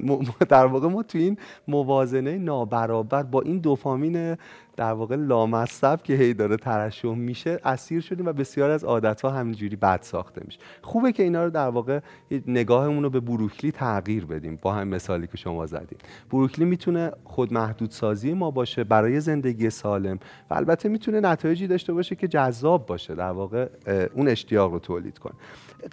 در 0.49 0.67
واقع 0.67 0.89
ما 0.89 1.03
تو 1.03 1.19
این 1.19 1.39
موازنه 1.69 2.39
نابرابر 2.39 3.23
با 3.23 3.41
این 3.41 3.59
دوپامین 3.59 4.37
در 4.77 4.93
واقع 4.93 5.17
لامصب 5.17 6.03
که 6.03 6.15
هی 6.15 6.35
داره 6.35 6.57
ترشح 6.57 7.15
میشه 7.15 7.61
اسیر 7.65 8.01
شدیم 8.01 8.27
و 8.27 8.33
بسیار 8.33 8.71
از 8.71 8.85
عادت 8.85 9.21
ها 9.21 9.31
همینجوری 9.31 9.77
بد 9.77 10.03
ساخته 10.03 10.43
میشه. 10.45 10.59
خوبه 10.83 11.13
که 11.13 11.23
اینا 11.23 11.45
رو 11.45 11.51
در 11.51 11.69
واقع 11.69 12.01
نگاهمون 12.47 13.03
رو 13.03 13.11
به 13.11 13.21
بروکلی 13.21 13.73
تغییر 13.73 14.27
بدیم. 14.27 14.59
با 14.63 14.73
هم 14.73 14.89
مثالی 14.89 15.27
که 15.27 15.37
شما 15.37 15.67
زدید 15.67 16.03
بروکلی 16.31 16.65
می‌تونه 16.65 17.13
خود 17.25 17.53
محدود 17.53 17.91
سازی 17.91 18.33
ما 18.33 18.51
باشه 18.51 18.85
برای 18.85 19.21
زندگی 19.21 19.71
سالم 19.71 20.19
و 20.51 20.55
البته 20.55 20.89
می‌تونه 20.89 21.21
نتایجی 21.21 21.67
داشته 21.67 21.93
باشه 21.93 22.17
که 22.17 22.29
جذاب 22.29 22.87
باشه 22.87 23.15
در 23.15 23.31
واقع 23.31 23.69
اون 24.15 24.29
اشتیاق 24.29 24.73
رو 24.73 24.79
تولید 24.79 25.19
کنه. 25.19 25.35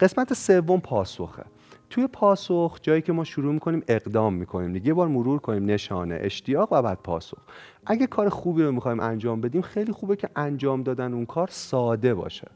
قسمت 0.00 0.34
سوم 0.34 0.80
پاسخه. 0.80 1.44
توی 1.92 2.06
پاسخ 2.06 2.78
جایی 2.82 3.02
که 3.02 3.12
ما 3.12 3.24
شروع 3.24 3.54
می‌کنیم 3.54 3.82
اقدام 3.88 4.34
می‌کنیم 4.34 4.72
دیگه. 4.72 4.94
بار 4.94 5.08
مرور 5.08 5.38
کنیم 5.38 5.64
نشانه 5.64 6.18
اشتیاق 6.20 6.72
و 6.72 6.82
بعد 6.82 6.98
پاسخ. 7.04 7.38
اگه 7.86 8.06
کار 8.06 8.28
خوبی 8.28 8.62
رو 8.62 8.72
می‌خوایم 8.72 9.00
انجام 9.00 9.40
بدیم 9.40 9.62
خیلی 9.62 9.92
خوبه 9.92 10.16
که 10.16 10.28
انجام 10.36 10.82
دادن 10.82 11.14
اون 11.14 11.26
کار 11.26 11.48
ساده 11.50 12.14
باشه. 12.14 12.48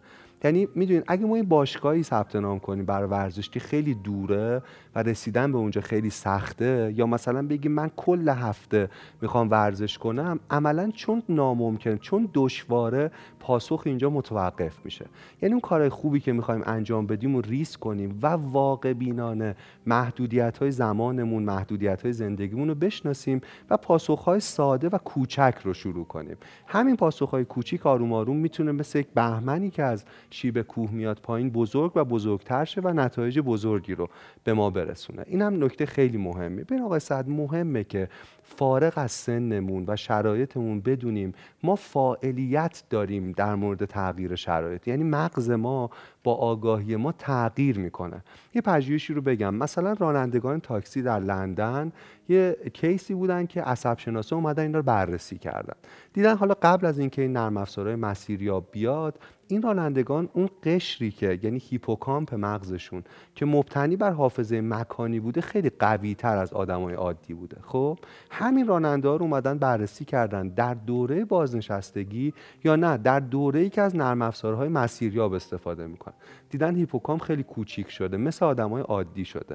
یعنی 0.45 0.69
می‌دونید 0.75 1.05
اگه 1.07 1.27
ما 1.27 1.35
این 1.35 1.49
باشگاهی 1.49 2.03
ثبت 2.03 2.37
نام 2.37 2.59
کنیم 2.59 2.85
برای 2.85 3.09
ورزش 3.09 3.51
که 3.51 3.61
خیلی 3.61 3.95
دوره 3.95 4.63
و 4.95 5.03
رسیدن 5.03 5.53
به 5.53 5.59
اونجا 5.59 5.81
خیلی 5.81 6.11
سخته 6.11 6.93
یا 6.97 7.07
مثلا 7.07 7.47
بگیم 7.47 7.73
من 7.73 7.91
کل 7.97 8.29
هفته 8.29 8.89
می‌خوام 9.23 9.51
ورزش 9.51 9.99
کنم 9.99 10.41
عملا 10.51 10.91
چون 10.95 11.23
ناممکن 11.29 11.97
چون 11.97 12.29
دشواره 12.35 13.11
پاسخ 13.41 13.83
اینجا 13.87 14.11
متوقف 14.11 14.85
میشه. 14.85 15.07
یعنی 15.43 15.53
اون 15.53 15.61
کارهای 15.61 15.89
خوبی 15.89 16.21
که 16.21 16.33
می‌خوایم 16.33 16.63
انجام 16.67 17.07
بدیم 17.07 17.35
و 17.35 17.41
ریس 17.41 17.77
کنیم 17.77 18.19
و 18.23 18.27
واقع 18.27 18.93
بینانه 18.93 19.57
محدودیت 19.87 20.59
های 20.59 20.71
زمانمون 20.71 21.43
محدودیت 21.43 22.03
های 22.03 22.13
زندگیمون 22.13 22.69
رو 22.69 22.75
بشناسیم 22.75 23.41
و 23.71 23.77
پاسخ 23.77 24.25
های 24.25 24.41
ساده 24.41 24.89
و 24.89 24.99
کوچک 24.99 25.55
رو 25.65 25.75
شروع 25.75 26.05
کنیم. 26.05 26.37
همین 26.67 26.97
پاسخ 26.97 27.31
های 27.31 27.45
کوچیک 27.45 27.87
آروم 27.87 28.13
آروم 28.13 28.37
می‌تونه 28.37 28.73
مثل 28.73 28.99
یک 28.99 29.09
بهمنی 29.15 29.71
که 29.71 29.83
از 29.83 30.05
شیب 30.31 30.63
کوه 30.63 30.91
میاد 30.91 31.19
پایین 31.21 31.51
بزرگ 31.51 31.93
و 31.95 32.05
بزرگتر 32.05 32.65
شه 32.65 32.81
و 32.81 32.93
نتایج 32.93 33.39
بزرگی 33.39 33.95
رو 33.95 34.09
به 34.45 34.53
ما 34.53 34.71
برسونه. 34.71 35.25
این 35.27 35.43
هم 35.43 35.65
نکته 35.65 35.87
خیلی 35.87 36.19
مهمه 36.19 36.65
ببین 36.65 36.83
آقای 36.83 37.01
سعد 37.01 37.29
مهمه 37.29 37.85
که 37.85 38.09
فارغ 38.47 38.93
از 38.97 39.13
سنمون 39.13 39.85
و 39.87 39.97
شرایطمون 39.97 40.81
بدونیم 40.81 41.33
ما 41.63 41.75
فاعلیت 41.75 42.83
داریم 42.91 43.33
در 43.33 43.55
مورد 43.55 43.85
تغییر 43.85 44.35
شرایط. 44.35 44.89
یعنی 44.89 45.05
مغز 45.05 45.51
ما 45.51 45.91
با 46.25 46.35
آگاهی 46.35 46.97
ما 46.97 47.13
تغییر 47.13 47.79
می‌کنه. 47.79 48.25
یه 48.55 48.63
پژوهشی 48.63 49.15
رو 49.15 49.21
بگم. 49.21 49.55
مثلا 49.55 49.93
رانندگان 49.93 50.61
تاکسی 50.61 51.03
در 51.03 51.21
لندن 51.21 51.93
یه 52.29 52.57
case 52.73 53.06
ی 53.06 53.15
بودن 53.15 53.47
که 53.47 53.63
عصب 53.63 53.99
شناسا 53.99 54.37
اومدن 54.37 54.63
این 54.63 54.75
رو 54.75 54.83
بررسی 54.83 55.39
کردن. 55.39 55.75
دیدن 56.13 56.37
حالا 56.37 56.55
قبل 56.63 56.87
از 56.87 56.99
اینکه 56.99 57.23
این 57.23 57.33
نرم 57.33 57.57
افزارهای 57.57 57.97
مسیریاب 57.97 58.69
بیاد 58.73 59.19
این 59.49 59.63
رانندگان 59.63 60.29
اون 60.33 60.49
قشری 60.63 61.11
که 61.11 61.39
یعنی 61.43 61.59
هیپوکامپ 61.59 62.35
مغزشون 62.35 63.03
که 63.35 63.47
مبتنی 63.47 63.97
بر 63.97 64.11
حافظه 64.11 64.61
مکانی 64.61 65.21
بوده 65.21 65.41
خیلی 65.41 65.71
قوی 65.79 66.15
تر 66.15 66.37
از 66.37 66.53
آدمای 66.53 66.95
عادی 66.95 67.35
بوده. 67.35 67.57
خب؟ 67.63 67.99
همین 68.39 68.67
راننده 68.67 69.09
ها 69.09 69.17
رو 69.17 69.23
اومدن 69.23 69.59
بررسی 69.59 70.05
کردن. 70.05 70.49
در 70.49 70.75
دوره 70.75 71.25
بازنشستگی 71.25 72.35
یا 72.65 72.77
نه 72.77 72.97
در 72.97 73.21
دوره 73.21 73.61
ای 73.61 73.71
که 73.71 73.83
از 73.83 73.97
نرم 73.97 74.23
افزارهای 74.23 74.69
مسیریاب 74.69 75.33
استفاده 75.33 75.87
می‌کنن. 75.87 76.15
دیدن 76.51 76.77
هیپوکامپ 76.77 77.23
خیلی 77.23 77.43
کوچیک 77.43 77.91
شده 77.91 78.17
مثل 78.17 78.45
آدمای 78.45 78.83
عادی 78.83 79.25
شده. 79.25 79.55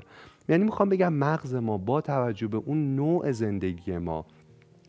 یعنی 0.49 0.63
می‌خوام 0.63 0.89
بگم 0.89 1.13
مغز 1.13 1.55
ما 1.55 1.77
با 1.77 2.01
توجه 2.01 2.47
به 2.47 2.57
اون 2.57 2.95
نوع 2.95 3.31
زندگی 3.31 3.97
ما 3.97 4.25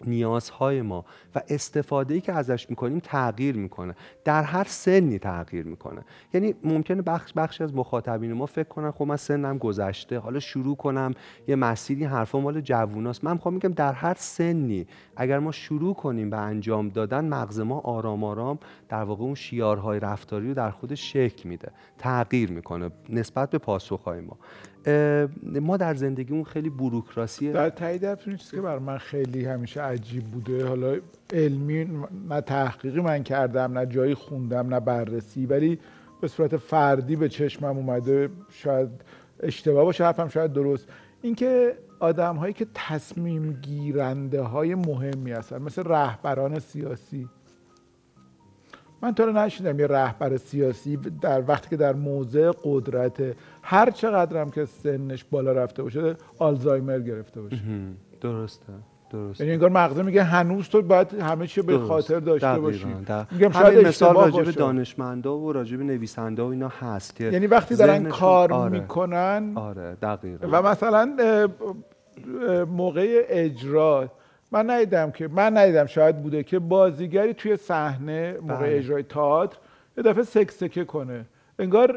نیازهای 0.09 0.83
ما 0.83 1.05
و 1.35 1.43
استفاده 1.49 2.15
ای 2.15 2.21
که 2.21 2.33
ازش 2.33 2.71
می‌کنیم 2.71 3.01
تغییر 3.01 3.57
می‌کنه. 3.57 3.95
در 4.25 4.43
هر 4.43 4.65
سنی 4.65 5.19
تغییر 5.19 5.67
می‌کنه. 5.67 6.03
یعنی 6.35 6.55
ممکنه 6.65 7.03
بخش 7.03 7.33
بخشی 7.33 7.65
از 7.65 7.75
مخاطبین 7.75 8.33
ما 8.33 8.47
فکر 8.47 8.69
کنن 8.69 8.91
خب 8.91 9.05
من 9.05 9.17
سنم 9.17 9.59
گذشته 9.59 10.19
حالا 10.19 10.41
شروع 10.41 10.77
کنم 10.77 11.15
یه 11.49 11.57
مسیری 11.57 12.05
حرفا 12.05 12.41
مال 12.41 12.61
جووناست. 12.61 13.25
من 13.25 13.33
می‌خوام 13.33 13.55
میگم 13.55 13.73
در 13.73 13.93
هر 13.93 14.15
سنی 14.19 14.87
اگر 15.17 15.39
ما 15.39 15.53
شروع 15.53 15.95
کنیم 15.95 16.31
به 16.31 16.37
انجام 16.37 16.89
دادن 16.89 17.25
مغز 17.25 17.61
ما 17.61 17.79
آرام 17.79 18.25
آرام 18.25 18.59
در 18.89 19.03
واقع 19.03 19.23
اون 19.23 19.35
شیارهای 19.35 20.01
رفتاری 20.01 20.49
رو 20.49 20.55
در 20.55 20.71
خودش 20.71 21.13
شکل 21.13 21.49
میده 21.49 21.73
تغییر 21.99 22.53
می‌کنه 22.53 22.91
نسبت 23.09 23.51
به 23.51 23.59
پاسخهای 23.59 24.21
ما. 24.21 24.37
ما 25.61 25.77
در 25.77 25.95
زندگیمون 25.95 26.45
خیلی 26.45 26.71
بوروکراسی 26.71 27.53
در 27.53 27.71
تایید 27.71 28.19
چیزی 28.19 28.57
که 28.57 28.63
بر 28.63 28.79
من 28.79 28.99
خیلی 28.99 29.45
همیشه 29.45 29.83
عجیب 29.83 30.25
بوده. 30.25 30.67
حالا 30.67 30.97
علمی 31.33 31.89
نه 32.29 32.41
تحقیقی 32.41 33.01
من 33.01 33.23
کردم 33.23 33.79
نه 33.79 33.87
جایی 33.87 34.15
خوندم 34.15 34.75
نه 34.75 34.81
بررسی 34.81 35.47
ولی 35.47 35.79
به 36.21 36.29
صورت 36.29 36.57
فردی 36.57 37.17
به 37.17 37.29
چشمم 37.29 37.77
اومده. 37.77 38.29
شاید 38.49 38.89
اشتباه 39.41 39.85
باشه 39.85 40.05
حرفم 40.05 40.29
شاید 40.29 40.53
درست. 40.53 40.89
اینکه 41.23 41.75
آدم 42.01 42.37
هایی 42.37 42.53
که 42.53 42.67
تصمیم 42.75 43.53
گیرنده 43.53 44.43
های 44.43 44.75
مهمی 44.75 45.33
هستن 45.33 45.63
مثل 45.63 45.83
رهبران 45.83 46.59
سیاسی 46.59 47.29
من 49.03 49.15
تا 49.15 49.25
نشیدم 49.25 49.81
یه 49.81 49.87
رهبر 49.87 50.37
سیاسی 50.37 50.97
در 50.97 51.43
وقتی 51.49 51.71
که 51.71 51.77
در 51.77 51.93
موضع 51.93 52.53
قدرت 52.65 53.23
هر 53.63 53.91
چقدرم 53.91 54.51
که 54.51 54.65
سنش 54.65 55.25
بالا 55.25 55.53
رفته 55.53 55.83
باشه 55.83 56.17
آلزایمر 56.39 56.99
گرفته 56.99 57.41
باشه. 57.41 57.61
درسته 58.21 58.73
درست 59.13 59.41
یعنی 59.41 59.53
انگار 59.53 59.71
مغزه 59.71 60.03
میگه 60.03 60.23
هنوز 60.23 60.69
تو 60.69 60.83
باید 60.83 61.15
همه 61.15 61.47
چی 61.47 61.63
به 61.63 61.79
خاطر 61.79 62.21
داشته 62.21 62.61
باشی. 62.61 62.87
میگم 63.31 63.51
شاید 63.51 63.87
مثال 63.87 64.15
راجب 64.15 64.51
دانشمندا 64.51 65.39
و 65.39 65.53
راجب 65.53 65.81
نویسنده 65.81 66.43
و 66.43 66.47
اینا 66.47 66.69
هست. 66.81 67.21
یعنی 67.21 67.47
وقتی 67.47 67.77
دارن 67.77 68.05
کار 68.09 68.53
آره. 68.53 68.81
می‌کنن 68.81 69.53
آره 69.55 69.97
دقیقا. 70.03 70.49
و 70.53 70.63
مثلا 70.63 71.17
موقع 72.69 73.25
اجرا 73.29 74.11
من 74.53 74.71
ندیدم 74.71 75.11
که 75.11 75.29
من 75.29 75.57
ندیدم 75.57 75.87
شاید 75.87 76.23
بوده 76.23 76.43
که 76.43 76.59
بازیگری 76.59 77.35
توی 77.35 77.57
صحنه 77.57 78.37
موقع 78.41 78.67
بله. 78.67 78.77
اجرای 78.77 79.03
تئاتر 79.03 79.57
یه 79.97 80.03
دفعه 80.03 80.23
سکسکه 80.23 80.85
کنه. 80.85 81.25
انگار 81.59 81.91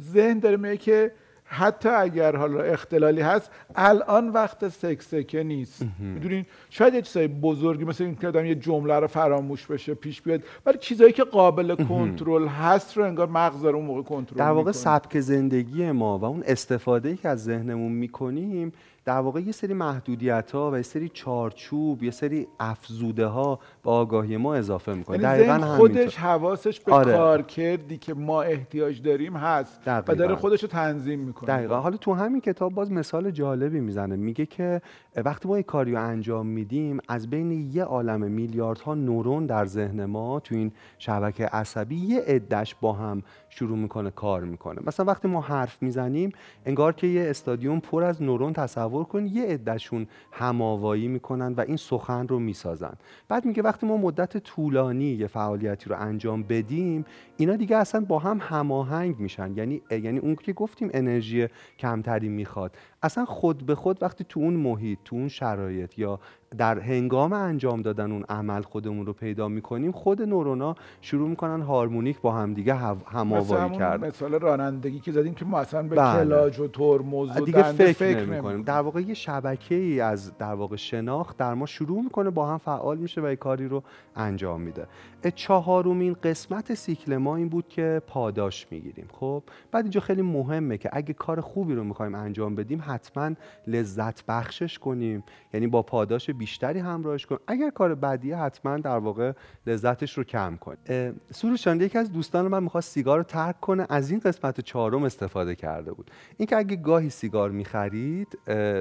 ذهن 0.00 0.38
داره 0.38 0.56
میگه 0.56 0.76
که 0.76 1.12
حتی 1.44 1.88
اگر 1.88 2.36
حالا 2.36 2.62
اختلالی 2.62 3.20
هست 3.20 3.50
الان 3.76 4.28
وقت 4.28 4.68
سکسکه 4.68 5.42
نیست. 5.42 5.86
می‌دونین؟ 5.98 6.46
شاید 6.70 6.94
یه 6.94 7.02
چیزای 7.02 7.28
بزرگی 7.28 7.84
مثل 7.84 8.04
این 8.04 8.16
که 8.16 8.28
آدم 8.28 8.46
یه 8.46 8.54
جمله 8.54 8.94
رو 8.94 9.06
فراموش 9.06 9.66
بشه 9.66 9.94
پیش 9.94 10.22
بیاد. 10.22 10.42
ولی 10.66 10.78
چیزایی 10.78 11.12
که 11.12 11.24
قابل 11.24 11.74
کنترل 11.74 12.46
هست 12.46 12.96
رو 12.96 13.04
انگار 13.04 13.26
مغز 13.26 13.64
رو 13.64 13.76
اون 13.76 13.84
موقع 13.84 14.02
کنترل 14.02 14.38
در 14.38 14.50
واقع 14.50 14.72
سبک 14.72 15.20
زندگی 15.20 15.90
ما 15.90 16.18
و 16.18 16.24
اون 16.24 16.42
استفاده 16.46 17.16
که 17.16 17.28
از 17.28 17.44
ذهنمون 17.44 17.92
می‌کنیم 17.92 18.72
در 19.04 19.18
واقع 19.18 19.40
یه 19.40 19.52
سری 19.52 19.74
محدودیت 19.74 20.50
ها 20.50 20.70
و 20.70 20.76
یه 20.76 20.82
سری 20.82 21.08
چارچوب 21.08 22.02
یه 22.02 22.10
سری 22.10 22.46
افزوده 22.60 23.26
ها 23.26 23.58
به 23.82 23.90
آگاهی 23.90 24.36
ما 24.36 24.54
اضافه 24.54 24.94
می‌کنه. 24.94 25.22
یعنی 25.22 25.38
دقیقا 25.38 25.76
خودش 25.76 26.16
حواسش 26.16 26.80
به 26.80 26.92
آره. 26.92 27.12
کار 27.12 27.42
کردی 27.42 27.98
که 27.98 28.14
ما 28.14 28.42
احتیاج 28.42 29.02
داریم 29.02 29.36
هست 29.36 29.84
دقیقا. 29.84 30.12
و 30.12 30.16
داره 30.16 30.34
خودش 30.34 30.62
رو 30.62 30.68
تنظیم 30.68 31.20
می‌کنه. 31.20 31.48
دقیقا. 31.48 31.80
حالا 31.80 31.96
تو 31.96 32.14
همین 32.14 32.40
کتاب 32.40 32.74
باز 32.74 32.92
مثال 32.92 33.30
جالبی 33.30 33.80
می‌زنه. 33.80 34.16
میگه 34.16 34.46
که 34.46 34.82
وقتی 35.16 35.48
ما 35.48 35.56
یه 35.56 35.62
کاری 35.62 35.92
رو 35.92 36.02
انجام 36.02 36.46
میدیم 36.46 36.98
از 37.08 37.30
بین 37.30 37.52
یه 37.52 37.84
عالم 37.84 38.20
میلیاردها 38.20 38.94
نورون 38.94 39.46
در 39.46 39.64
ذهن 39.64 40.04
ما 40.04 40.40
تو 40.40 40.54
این 40.54 40.72
شبکه 40.98 41.46
عصبی 41.46 41.96
یه 41.96 42.20
عدش 42.20 42.74
با 42.74 42.92
هم 42.92 43.22
شروع 43.48 43.78
می‌کنه 43.78 44.10
کار 44.10 44.44
می‌کنه. 44.44 44.80
مثلا 44.86 45.06
وقتی 45.06 45.28
ما 45.28 45.40
حرف 45.40 45.82
می‌زنیم 45.82 46.32
انگار 46.66 46.92
که 46.92 47.06
یه 47.06 47.30
استادیوم 47.30 47.80
پر 47.80 48.04
از 48.04 48.22
نورون 48.22 48.52
تصور 48.52 48.93
کن 49.02 49.26
یه 49.26 49.44
عدهشون 49.44 50.06
هماوایی 50.32 51.08
می‌کنن 51.08 51.52
و 51.52 51.60
این 51.60 51.76
سخن 51.76 52.28
رو 52.28 52.38
می‌سازن. 52.38 52.94
بعد 53.28 53.44
میگه 53.44 53.62
وقتی 53.62 53.86
ما 53.86 53.96
مدت 53.96 54.36
طولانی 54.36 55.04
یه 55.04 55.26
فعالیتی 55.26 55.90
رو 55.90 55.96
انجام 55.98 56.42
بدیم 56.42 57.04
اینا 57.36 57.56
دیگه 57.56 57.76
اصلا 57.76 58.00
با 58.00 58.18
هم 58.18 58.38
هماهنگ 58.40 59.18
میشن. 59.18 59.56
یعنی 59.56 59.82
یعنی 59.90 60.18
اون 60.18 60.34
که 60.34 60.52
گفتیم 60.52 60.90
انرژی 60.94 61.48
کمتری 61.78 62.28
می‌خواد. 62.28 62.76
اصلا 63.02 63.24
خود 63.24 63.66
به 63.66 63.74
خود 63.74 64.02
وقتی 64.02 64.24
تو 64.28 64.40
اون 64.40 64.54
محیط 64.54 64.98
تو 65.04 65.16
اون 65.16 65.28
شرایط 65.28 65.98
یا 65.98 66.20
در 66.58 66.78
هنگام 66.78 67.32
انجام 67.32 67.82
دادن 67.82 68.12
اون 68.12 68.24
عمل 68.28 68.62
خودمون 68.62 69.06
رو 69.06 69.12
پیدا 69.12 69.48
می‌کنیم 69.48 69.92
خود 69.92 70.22
نورونا 70.22 70.74
شروع 71.00 71.28
می‌کنن 71.28 71.62
هارمونیک 71.62 72.20
با 72.20 72.32
همدیگه 72.32 72.74
هماوری 73.06 73.76
کردن 73.76 74.08
مثال 74.08 74.34
رانندگی 74.34 75.00
که 75.00 75.12
زدیم 75.12 75.34
که 75.34 75.44
ما 75.44 75.58
اصلا 75.58 75.82
به 75.82 75.96
بله. 75.96 76.24
کلاج 76.24 76.60
و 76.60 76.68
ترمز 76.68 77.36
و 77.36 77.44
دیگه 77.44 77.62
فکر, 77.62 77.92
فکر 77.92 78.20
نمی 78.20 78.30
نمی‌کنیم. 78.30 78.62
در 78.62 78.80
واقع 78.80 79.00
یه 79.00 79.14
شبکه 79.14 79.74
ای 79.74 80.00
از 80.00 80.38
در 80.38 80.54
واقع 80.54 80.76
شناخت 80.76 81.36
در 81.36 81.54
ما 81.54 81.66
شروع 81.66 82.02
می‌کنه 82.02 82.30
با 82.30 82.46
هم 82.46 82.58
فعال 82.58 82.98
میشه 82.98 83.20
و 83.20 83.28
یه 83.28 83.36
کاری 83.36 83.68
رو 83.68 83.82
انجام 84.16 84.60
میده. 84.60 84.86
چهارمین 85.34 86.16
قسمت 86.22 86.74
سیکل 86.74 87.16
ما 87.16 87.36
این 87.36 87.48
بود 87.48 87.68
که 87.68 88.02
پاداش 88.06 88.66
می‌گیریم. 88.70 89.06
خب؟ 89.12 89.42
بعد 89.72 89.84
اینجا 89.84 90.00
خیلی 90.00 90.22
مهمه 90.22 90.78
که 90.78 90.90
اگه 90.92 91.12
کار 91.12 91.40
خوبی 91.40 91.74
رو 91.74 91.84
می‌خوایم 91.84 92.14
انجام 92.14 92.54
بدیم 92.54 92.82
حتما 92.86 93.30
لذت 93.66 94.26
بخشش 94.26 94.78
کنیم. 94.78 95.24
یعنی 95.54 95.66
با 95.66 95.82
پاداش 95.82 96.30
بیشتری 96.44 96.78
همراهش 96.78 97.26
کنیم 97.26 97.40
اگر 97.46 97.70
کار 97.70 97.94
بدیه 97.94 98.36
حتما 98.36 98.76
در 98.76 98.98
واقع 98.98 99.32
لذتش 99.66 100.18
رو 100.18 100.24
کم 100.24 100.58
اه، 100.86 101.12
سروش 101.32 101.64
جان، 101.64 101.80
یکی 101.80 101.98
از 101.98 102.12
دوستان 102.12 102.48
من 102.48 102.62
می‌خواست 102.62 102.90
سیگار 102.90 103.18
رو 103.18 103.24
ترک 103.24 103.60
کنه 103.60 103.86
از 103.88 104.10
این 104.10 104.20
قسمت 104.20 104.60
چهارم 104.60 105.02
استفاده 105.02 105.54
کرده 105.54 105.92
بود. 105.92 106.10
اینکه 106.36 106.56
اگه 106.56 106.76
گاهی 106.76 107.10
سیگار 107.10 107.50
می‌خرید 107.50 108.38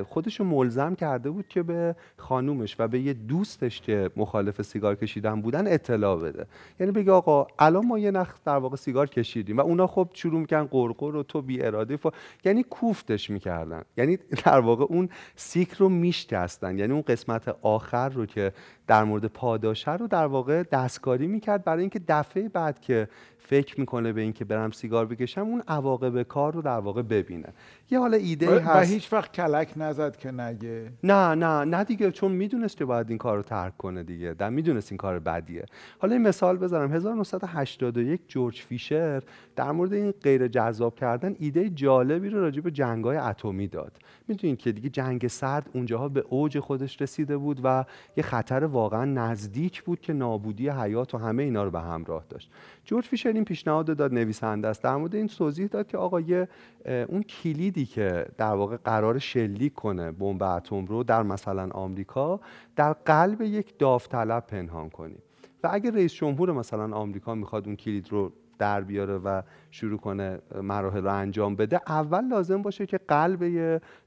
خودش 0.09 0.39
رو 0.39 0.45
ملزم 0.45 0.95
کرده 0.95 1.29
بود 1.29 1.47
که 1.47 1.63
به 1.63 1.95
خانومش 2.17 2.75
و 2.79 2.87
به 2.87 2.99
یه 2.99 3.13
دوستش 3.13 3.81
که 3.81 4.09
مخالف 4.15 4.61
سیگار 4.61 4.95
کشیدن 4.95 5.41
بودن 5.41 5.67
اطلاع 5.67 6.19
بده. 6.19 6.45
یعنی 6.79 6.91
بگه 6.91 7.11
آقا 7.11 7.47
الان 7.59 7.85
ما 7.85 7.99
یه 7.99 8.11
نخ 8.11 8.33
در 8.45 8.57
واقع 8.57 8.75
سیگار 8.75 9.07
کشیدیم 9.07 9.57
و 9.57 9.61
اونا 9.61 9.87
خب 9.87 10.09
شروع 10.13 10.39
می‌کنن 10.39 10.63
قرقر 10.63 11.15
و 11.15 11.23
تو 11.23 11.41
بی 11.41 11.61
اراده 11.61 11.97
فا... 11.97 12.11
یعنی 12.45 12.63
کوفتش 12.63 13.29
می‌کردن. 13.29 13.83
یعنی 13.97 14.17
در 14.45 14.59
واقع 14.59 14.85
اون 14.89 15.09
سیک 15.35 15.71
رو 15.73 15.89
میشکستن. 15.89 16.77
یعنی 16.77 16.93
اون 16.93 17.01
قسمت 17.01 17.52
آخر 17.61 18.09
رو 18.09 18.25
که 18.25 18.53
در 18.87 19.03
مورد 19.03 19.25
پاداشه 19.25 19.91
رو 19.91 20.07
در 20.07 20.25
واقع 20.25 20.63
دستکاری 20.63 21.27
می‌کرد 21.27 21.63
برای 21.63 21.81
اینکه 21.81 22.01
دفعه 22.07 22.49
بعد 22.49 22.79
که 22.81 23.07
فکر 23.45 23.79
می‌کنه 23.79 24.13
به 24.13 24.21
اینکه 24.21 24.45
برم 24.45 24.71
سیگار 24.71 25.05
بکشم 25.05 25.41
اون 25.41 25.63
عواقب 25.67 26.23
کار 26.23 26.53
رو 26.53 26.61
در 26.61 26.79
واقع 26.79 27.01
ببینه. 27.01 27.47
یه 27.91 27.99
حالا 27.99 28.17
ایده 28.17 28.49
و, 28.49 28.55
و 28.55 28.59
هست. 28.59 28.91
هیچ 28.91 29.13
وقت 29.13 29.33
کلک 29.33 29.73
نزد 29.75 30.17
که 30.17 30.31
نگه. 30.31 30.91
نه 31.03 31.35
نه 31.35 31.65
نه 31.65 31.83
دیگه 31.83 32.11
چون 32.11 32.31
می‌دونست 32.31 32.77
که 32.77 32.85
باید 32.85 33.09
این 33.09 33.17
کار 33.17 33.37
رو 33.37 33.43
ترک 33.43 33.77
کنه 33.77 34.03
دیگه. 34.03 34.33
در 34.33 34.49
می‌دونست 34.49 34.91
این 34.91 34.97
کار 34.97 35.19
بدیه. 35.19 35.65
حالا 35.99 36.13
این 36.13 36.21
مثال 36.27 36.57
بذارم 36.57 36.93
1981 36.93 38.21
جورج 38.27 38.61
فیشر 38.61 39.23
در 39.55 39.71
مورد 39.71 39.93
این 39.93 40.11
غیر 40.11 40.47
جذاب 40.47 40.95
کردن 40.95 41.35
ایده 41.39 41.69
جالبی 41.69 42.29
رو 42.29 42.39
راجع 42.41 42.61
به 42.61 42.71
جنگ‌های 42.71 43.17
اتمی 43.17 43.67
داد. 43.67 43.97
می‌دونین 44.27 44.55
که 44.55 44.71
دیگه 44.71 44.89
جنگ 44.89 45.27
سرد 45.27 45.69
اونجاها 45.73 46.09
به 46.09 46.25
اوج 46.29 46.59
خودش 46.59 47.01
رسیده 47.01 47.37
بود 47.37 47.61
و 47.63 47.85
یه 48.17 48.23
خطر 48.23 48.63
واقعا 48.63 49.05
نزدیک 49.05 49.83
بود 49.83 50.01
که 50.01 50.13
نابودی 50.13 50.69
حیات 50.69 51.15
و 51.15 51.17
همه 51.17 51.43
اینا 51.43 51.63
رو 51.63 51.71
به 51.71 51.79
همراه 51.79 52.25
داشت. 52.29 52.51
جورج 52.85 53.05
فیشر 53.05 53.32
این 53.35 53.45
پیشنهاد 53.45 53.97
داد 53.97 54.13
نویسنده 54.13 54.67
است. 54.67 54.83
در 54.83 54.95
مورد 54.95 55.15
این 55.15 55.27
توضیح 55.27 55.67
داد 55.67 55.87
که 55.87 55.97
آقا 55.97 56.19
یه 56.19 56.47
اون 56.85 57.23
کلیدی 57.23 57.85
که 57.85 58.25
در 58.37 58.53
واقع 58.53 58.77
قرار 58.77 59.19
شلیک 59.19 59.73
کنه 59.73 60.11
بمب 60.11 60.43
اتم 60.43 60.85
رو 60.85 61.03
در 61.03 61.23
مثلا 61.23 61.69
آمریکا 61.71 62.39
در 62.75 62.93
قلب 62.93 63.41
یک 63.41 63.79
داوطلب 63.79 64.47
پنهان 64.47 64.89
کنیم 64.89 65.21
و 65.63 65.69
اگه 65.71 65.91
رئیس 65.91 66.13
جمهور 66.13 66.51
مثلا 66.51 66.95
آمریکا 66.95 67.35
می‌خواد 67.35 67.67
اون 67.67 67.75
کلید 67.75 68.11
رو 68.11 68.31
در 68.59 68.81
بیاره 68.81 69.17
و 69.17 69.41
شروع 69.71 69.99
کنه 69.99 70.39
مراحل 70.61 71.03
رو 71.03 71.13
انجام 71.13 71.55
بده 71.55 71.79
اول 71.87 72.27
لازم 72.27 72.61
باشه 72.61 72.85
که 72.85 72.97
قلب 72.97 73.43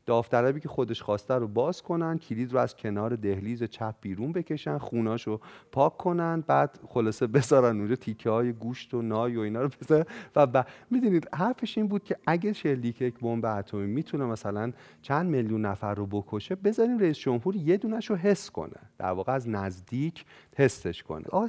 داوطلبی 0.06 0.60
که 0.60 0.68
خودش 0.68 1.02
خواسته 1.02 1.34
رو 1.34 1.48
باز 1.48 1.82
کنن 1.82 2.18
کلید 2.18 2.52
رو 2.52 2.58
از 2.58 2.76
کنار 2.76 3.16
دهلیز 3.16 3.62
چپ 3.62 3.94
بیرون 4.00 4.32
بکشن 4.32 4.78
خوناش 4.78 5.26
رو 5.26 5.40
پاک 5.72 5.96
کنن 5.96 6.44
بعد 6.46 6.78
خلاصه 6.88 7.26
بذارن 7.26 7.78
اونجا 7.78 7.96
تیکه 7.96 8.30
های 8.30 8.52
گوشت 8.52 8.94
و 8.94 9.02
نای 9.02 9.36
و 9.36 9.40
اینا 9.40 9.62
رو 9.62 9.70
بذارن. 9.80 10.04
و 10.36 10.46
ب... 10.46 10.66
می‌دونید 10.90 11.28
حرفش 11.34 11.78
این 11.78 11.88
بود 11.88 12.04
که 12.04 12.16
اگه 12.26 12.52
شلیک 12.52 13.00
یک 13.00 13.20
بمب 13.20 13.44
اتمی 13.44 13.86
می‌تونه 13.86 14.24
مثلا 14.24 14.72
چند 15.02 15.30
میلیون 15.30 15.66
نفر 15.66 15.94
رو 15.94 16.06
بکشه 16.06 16.54
بذاریم 16.54 16.98
رئیس 16.98 17.18
جمهور 17.18 17.56
یه 17.56 17.76
دونش 17.76 18.10
رو 18.10 18.16
حس 18.16 18.50
کنه. 18.50 18.76
در 18.98 19.10
واقع 19.10 19.32
از 19.32 19.48
نزدیک 19.48 20.24
حسش 20.56 21.02
کنه. 21.02 21.24
آقا 21.32 21.46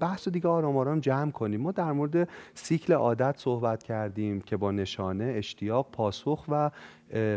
بحث 0.00 0.28
دیگه 0.28 0.48
آرام 0.48 0.76
آرام 0.76 1.00
جمع 1.00 1.30
کنیم. 1.30 1.60
ما 1.60 1.72
در 1.72 1.92
مورد 1.92 2.28
سیکل 2.54 2.92
عادت 2.92 3.34
صحبت 3.38 3.82
کردیم 3.82 4.40
که 4.40 4.56
با 4.56 4.70
نشانه 4.70 5.24
اشتیاق 5.24 5.90
پاسخ 5.92 6.44
و 6.48 6.70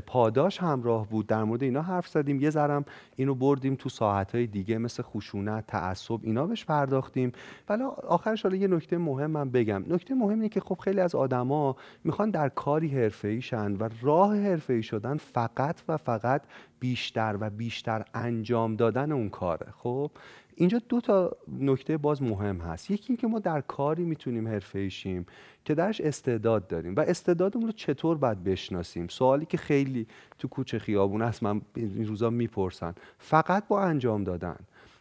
پاداش 0.08 0.60
همراه 0.60 1.10
بود. 1.10 1.28
در 1.28 1.44
مورد 1.44 1.64
اینا 1.64 1.82
حرف 1.82 2.08
زدیم. 2.08 2.40
یه 2.40 2.50
ذرم 2.50 2.86
اینو 3.16 3.36
بردیم 3.36 3.76
تو 3.76 3.90
ساعتهای 3.90 4.48
دیگه 4.48 4.78
مثل 4.78 5.04
خشونت 5.04 5.68
تعصب 5.68 6.20
اینا 6.24 6.46
بهش 6.46 6.66
پرداختیم. 6.66 7.32
ولی 7.70 7.84
آخرش 8.08 8.44
حالا 8.44 8.56
یه 8.56 8.68
نکته 8.68 8.98
مهم 8.98 9.32
من 9.32 9.50
بگم. 9.50 9.84
نکته 9.88 10.14
مهم 10.14 10.30
اینه 10.30 10.50
که 10.50 10.60
خب 10.60 10.78
خیلی 10.84 11.00
از 11.00 11.16
آدما 11.16 11.76
می‌خوان 12.04 12.32
در 12.32 12.50
کاری 12.50 12.88
حرفه‌ای 12.88 13.42
شن 13.42 13.72
و 13.72 13.90
راه 14.02 14.38
حرفه‌ای 14.38 14.84
شدن 14.84 15.18
فقط 15.18 15.82
و 15.88 15.98
فقط 15.98 16.42
بیشتر 16.80 17.38
و 17.40 17.50
بیشتر 17.50 18.06
انجام 18.14 18.76
دادن 18.76 19.12
اون 19.12 19.30
کاره. 19.30 19.68
خب 19.78 20.12
اینجا 20.60 20.82
دو 20.90 21.02
تا 21.02 21.38
نکته 21.60 21.98
باز 21.98 22.22
مهم 22.22 22.58
هست. 22.58 22.92
یکی 22.92 23.06
اینکه 23.08 23.28
ما 23.28 23.40
در 23.40 23.62
کاری 23.62 24.04
می‌تونیم 24.04 24.48
حرفه‌ای 24.48 24.90
شیم 24.90 25.26
که 25.66 25.76
درش 25.76 26.02
استعداد 26.02 26.68
داریم 26.68 26.96
و 26.96 27.00
استعدادمون 27.00 27.66
رو 27.66 27.72
چطور 27.72 28.18
باید 28.18 28.44
بشناسیم؟ 28.44 29.08
سوالی 29.08 29.46
که 29.46 29.58
خیلی 29.58 30.08
تو 30.40 30.48
کوچه 30.48 30.80
خیابون 30.80 31.22
هست 31.22 31.44
من 31.44 31.62
این 31.76 32.08
روزا 32.08 32.30
می‌پرسن. 32.30 32.94
فقط 33.18 33.68
با 33.68 33.82
انجام 33.82 34.24
دادن. 34.24 34.58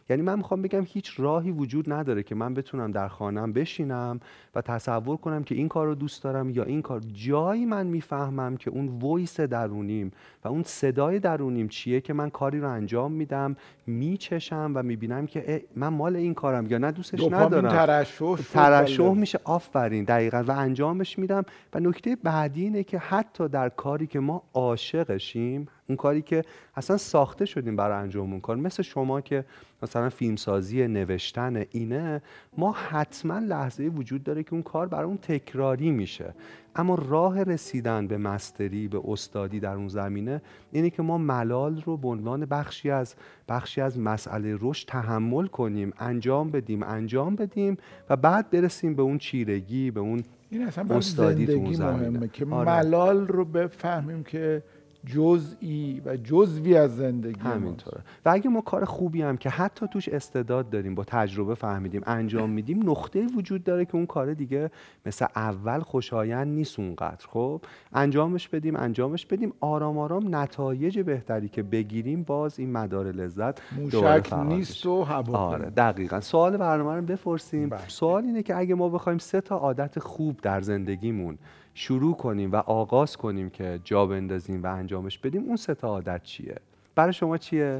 یعنی 0.09 0.21
من 0.21 0.35
می‌خوام 0.35 0.61
بگم 0.61 0.83
هیچ 0.85 1.19
راهی 1.19 1.51
وجود 1.51 1.93
نداره 1.93 2.23
که 2.23 2.35
من 2.35 2.53
بتونم 2.53 2.91
در 2.91 3.07
خانم 3.07 3.53
بشینم 3.53 4.19
و 4.55 4.61
تصور 4.61 5.17
کنم 5.17 5.43
که 5.43 5.55
این 5.55 5.67
کار 5.67 5.87
رو 5.87 5.95
دوست 5.95 6.23
دارم 6.23 6.49
یا 6.49 6.63
این 6.63 6.81
کار. 6.81 7.01
جایی 7.13 7.65
من 7.65 7.87
می‌فهمم 7.87 8.57
که 8.57 8.69
اون 8.69 8.87
ویس 8.87 9.39
درونیم 9.39 10.11
و 10.43 10.47
اون 10.47 10.63
صدای 10.63 11.19
درونیم 11.19 11.67
چیه 11.67 12.01
که 12.01 12.13
من 12.13 12.29
کاری 12.29 12.59
رو 12.59 12.69
انجام 12.69 13.11
میدم 13.11 13.55
میچشم 13.87 14.71
و 14.75 14.83
می‌بینم 14.83 15.27
که 15.27 15.63
من 15.75 15.87
مال 15.87 16.15
این 16.15 16.33
کارم 16.33 16.67
یا 16.67 16.77
نه 16.77 16.91
دوستش 16.91 17.23
ندارم. 17.23 17.69
ترشح 17.69 18.11
شد 18.11 18.39
ترشح 18.53 19.13
میشه. 19.13 19.39
آفرین. 19.43 20.03
دقیقا. 20.03 20.43
و 20.47 20.51
انجامش 20.51 21.19
میدم. 21.19 21.43
و 21.73 21.79
نکته 21.79 22.15
بعدی 22.23 22.63
اینه 22.63 22.83
که 22.83 22.97
حتی 22.97 23.47
در 23.47 23.69
کاری 23.69 24.07
که 24.07 24.19
ما 24.19 24.43
عاشقشیم 24.53 25.67
اون 25.89 25.95
کاری 25.95 26.21
که 26.21 26.43
اصلا 26.75 26.97
ساخته 26.97 27.45
شدیم 27.45 27.75
برای 27.75 27.97
انجام 27.97 28.31
اون 28.31 28.39
کار 28.39 28.55
مثل 28.55 28.83
شما 28.83 29.21
که 29.21 29.45
مثلا 29.83 30.09
فیلمسازی 30.09 30.87
نوشتن 30.87 31.63
اینه 31.71 32.21
ما 32.57 32.71
حتما 32.71 33.39
لحظه 33.39 33.83
وجود 33.83 34.23
داره 34.23 34.43
که 34.43 34.53
اون 34.53 34.63
کار 34.63 34.87
برای 34.87 35.05
اون 35.05 35.17
تکراری 35.17 35.91
میشه 35.91 36.33
اما 36.75 36.95
راه 36.95 37.43
رسیدن 37.43 38.07
به 38.07 38.17
مستری 38.17 38.87
به 38.87 39.01
استادی 39.07 39.59
در 39.59 39.75
اون 39.75 39.87
زمینه 39.87 40.41
اینه 40.71 40.89
که 40.89 41.01
ما 41.01 41.17
ملال 41.17 41.81
رو 41.81 41.97
به 41.97 42.07
عنوان 42.07 42.45
بخشی 42.45 42.89
از 42.89 43.15
بخشی 43.49 43.81
از 43.81 43.99
مسئله 43.99 44.57
رشد 44.61 44.87
تحمل 44.87 45.47
کنیم 45.47 45.93
انجام 45.99 46.51
بدیم 46.51 46.83
انجام 46.83 47.35
بدیم 47.35 47.77
و 48.09 48.15
بعد 48.15 48.49
برسیم 48.49 48.95
به 48.95 49.01
اون 49.01 49.17
چیرگی 49.17 49.91
به 49.91 49.99
اون 49.99 50.23
این 50.49 50.67
اصلا 50.67 50.95
استادی 50.95 51.45
تو 51.45 51.51
اون 51.51 51.73
زمینه. 51.73 52.09
مهمه 52.09 52.27
که 52.27 52.45
آره. 52.51 52.69
ملال 52.69 53.27
رو 53.27 53.45
بفهمیم 53.45 54.23
که 54.23 54.63
جزئی 55.05 56.01
و 56.05 56.17
جزوی 56.17 56.77
از 56.77 56.97
زندگی 56.97 57.39
همینطوره. 57.39 58.01
و 58.25 58.29
اگه 58.29 58.49
ما 58.49 58.61
کار 58.61 58.85
خوبی 58.85 59.21
هم 59.21 59.37
که 59.37 59.49
حتی 59.49 59.87
توش 59.87 60.09
استعداد 60.09 60.69
داریم 60.69 60.95
با 60.95 61.03
تجربه 61.03 61.55
فهمیدیم 61.55 62.01
انجام 62.05 62.49
میدیم 62.49 62.89
نقطه 62.89 63.27
وجود 63.37 63.63
داره 63.63 63.85
که 63.85 63.95
اون 63.95 64.05
کار 64.05 64.33
دیگه 64.33 64.71
مثل 65.05 65.25
اول 65.35 65.79
خوشایند 65.79 66.47
نیست 66.47 66.79
اونقدر. 66.79 67.27
خب 67.27 67.61
انجامش 67.93 68.47
بدیم 68.47 68.75
انجامش 68.75 69.25
بدیم. 69.25 69.53
آرام 69.59 69.97
آرام 69.97 70.35
نتایج 70.35 70.99
بهتری 70.99 71.49
که 71.49 71.63
بگیریم 71.63 72.23
باز 72.23 72.59
این 72.59 72.71
مدار 72.71 73.11
لذت 73.11 73.61
موشک 73.71 74.33
نیست. 74.33 74.85
و 74.85 75.03
هوا 75.03 75.37
آره 75.37 75.69
دقیقا. 75.69 76.21
سوال 76.21 76.57
برنامه 76.57 76.95
رو 76.95 77.01
بپرسیم. 77.01 77.69
بله. 77.69 77.87
سوال 77.87 78.23
اینه 78.23 78.43
که 78.43 78.57
اگه 78.57 78.75
ما 78.75 78.89
بخوایم 78.89 79.17
سه 79.17 79.41
تا 79.41 79.55
عادت 79.57 79.99
خوب 79.99 80.39
در 80.41 80.61
زندگیمون 80.61 81.37
شروع 81.79 82.15
کنیم 82.15 82.51
و 82.51 82.55
آغاز 82.55 83.17
کنیم 83.17 83.49
که 83.49 83.79
جا 83.83 84.05
بندازیم 84.05 84.63
و 84.63 84.67
انجامش 84.67 85.17
بدیم 85.17 85.43
اون 85.43 85.55
سه 85.55 85.75
تا 85.75 85.87
عادت 85.87 86.23
چیه؟ 86.23 86.55
برای 86.95 87.13
شما 87.13 87.37
چیه؟ 87.37 87.79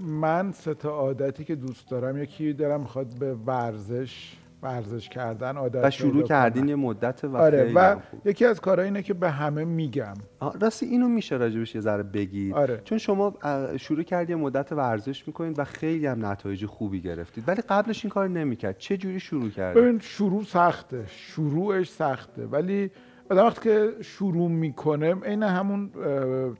من 0.00 0.52
سه 0.52 0.74
تا 0.74 0.90
عادتی 0.90 1.44
که 1.44 1.54
دوست 1.54 1.90
دارم 1.90 2.22
یکی 2.22 2.52
دارم 2.52 2.80
می‌خواد 2.80 3.06
به 3.18 3.34
ورزش 3.34 4.36
ورزش 4.64 5.08
کردن 5.08 5.56
عادت 5.56 5.84
و 5.84 5.90
شروع 5.90 6.22
کردین. 6.22 6.68
یه 6.68 6.74
مدت 6.74 7.24
و 7.24 7.36
آره 7.36 7.72
و. 7.74 7.96
یکی 8.24 8.44
از 8.44 8.60
کارها 8.60 8.84
اینه 8.84 9.02
که 9.02 9.14
به 9.14 9.30
همه 9.30 9.64
میگم 9.64 10.14
راستی 10.60 10.86
اینو 10.86 11.08
میشه 11.08 11.36
راجبش 11.36 11.74
یه 11.74 11.80
ذره 11.80 12.02
بگید 12.02 12.54
آره. 12.54 12.80
چون 12.84 12.98
شما 12.98 13.34
شروع 13.76 14.02
کردی 14.02 14.32
یه 14.32 14.36
مدت 14.36 14.72
ورزش 14.72 15.26
می‌کنید 15.26 15.58
و 15.58 15.64
خیلی 15.64 16.06
هم 16.06 16.26
نتایج 16.26 16.66
خوبی 16.66 17.00
گرفتید 17.00 17.44
ولی 17.46 17.62
قبلش 17.62 18.04
این 18.04 18.10
کار 18.10 18.28
نمی‌کرد 18.28 18.78
چه 18.78 18.96
جوری 18.96 19.20
شروع 19.20 19.50
کردید 19.50 19.82
ببین 19.82 19.98
شروع 19.98 20.44
سخته 20.44 21.04
شروعش 21.08 21.90
سخته 21.90 22.46
ولی 22.46 22.90
آدم 23.30 23.46
وقتی 23.46 23.60
که 23.60 23.92
شروع 24.00 24.50
می‌کنه 24.50 25.14
عین 25.14 25.42
همون 25.42 25.90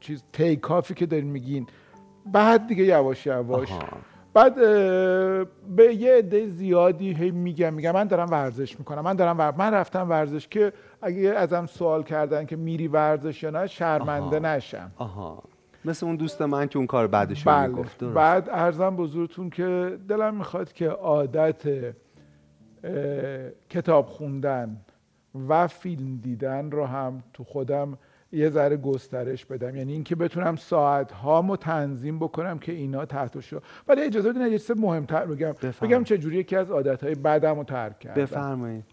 چیز 0.01 0.25
تیکافی 0.33 0.95
که 0.95 1.07
دارین 1.07 1.31
میگین 1.31 1.67
بعد 2.33 2.67
دیگه 2.67 2.85
یواش 2.85 3.27
یواش 3.27 3.73
آها. 3.73 4.14
بعد 4.35 4.55
به 5.77 5.95
یه 5.95 6.15
عده 6.15 6.49
زیادی 6.49 7.13
هی 7.15 7.31
میگم 7.31 7.75
میگم 7.75 7.91
من 7.91 8.05
دارم 8.05 8.31
ورزش 8.31 8.79
می‌کنم 8.79 9.01
من 9.01 9.17
دارم 9.17 9.39
ور... 9.39 9.55
من 9.57 9.75
رفتم 9.75 10.11
ورزش 10.11 10.49
که 10.49 10.73
اگه 11.03 11.29
ازم 11.29 11.67
سوال 11.67 12.03
کردن 12.03 12.47
که 12.47 12.57
میری 12.57 12.89
ورزش 12.89 13.43
یا 13.43 13.51
نه 13.51 13.67
شرمنده 13.67 14.37
آها. 14.37 14.57
نشم 14.57 14.91
آها 14.97 15.43
مثل 15.85 16.07
اون 16.07 16.17
دوست 16.17 16.43
من 16.43 16.69
که 16.69 16.77
اون 16.77 16.87
کار 16.87 17.07
بعدش 17.07 17.45
بله 17.45 17.67
می‌گفت 17.67 17.99
درست. 17.99 18.15
بعد 18.15 18.49
ارزم 18.51 18.97
بزرگتون 18.97 19.51
که 19.51 19.99
دلم 20.09 20.35
می‌خواد 20.35 20.73
که 20.73 20.89
عادت 20.89 21.63
کتاب 23.71 24.07
خوندن 24.07 24.77
و 25.49 25.67
فیلم 25.67 26.17
دیدن 26.17 26.71
رو 26.71 26.85
هم 26.87 27.23
تو 27.33 27.45
خودم 27.45 27.99
یه 28.33 28.51
ذره 28.51 28.77
گسترش 28.77 29.45
بدم. 29.45 29.77
یعنی 29.77 29.93
اینکه 29.93 30.17
بتونم 30.17 30.57
ساعت 30.57 31.13
هامو 31.13 31.57
تنظیم 31.57 32.19
بکنم 32.19 32.59
که 32.59 32.73
اینا 32.73 33.05
تحت 33.05 33.41
شو. 33.41 33.61
ولی 33.89 34.01
اجازه 34.01 34.33
بدین 34.33 34.43
یه 34.43 34.59
چیز 34.59 34.77
مهمتر 34.77 35.27
بگم. 35.27 35.53
بفرمایید. 35.53 35.81
بگم 35.81 36.05
چجوری 36.05 36.37
یکی 36.37 36.57
از 36.57 36.71
عادت 36.71 37.05
های 37.05 37.15
بدم 37.15 37.57
رو 37.57 37.65
ترک 37.65 37.99
کردم. 37.99 38.23
بفرمایید. 38.23 38.85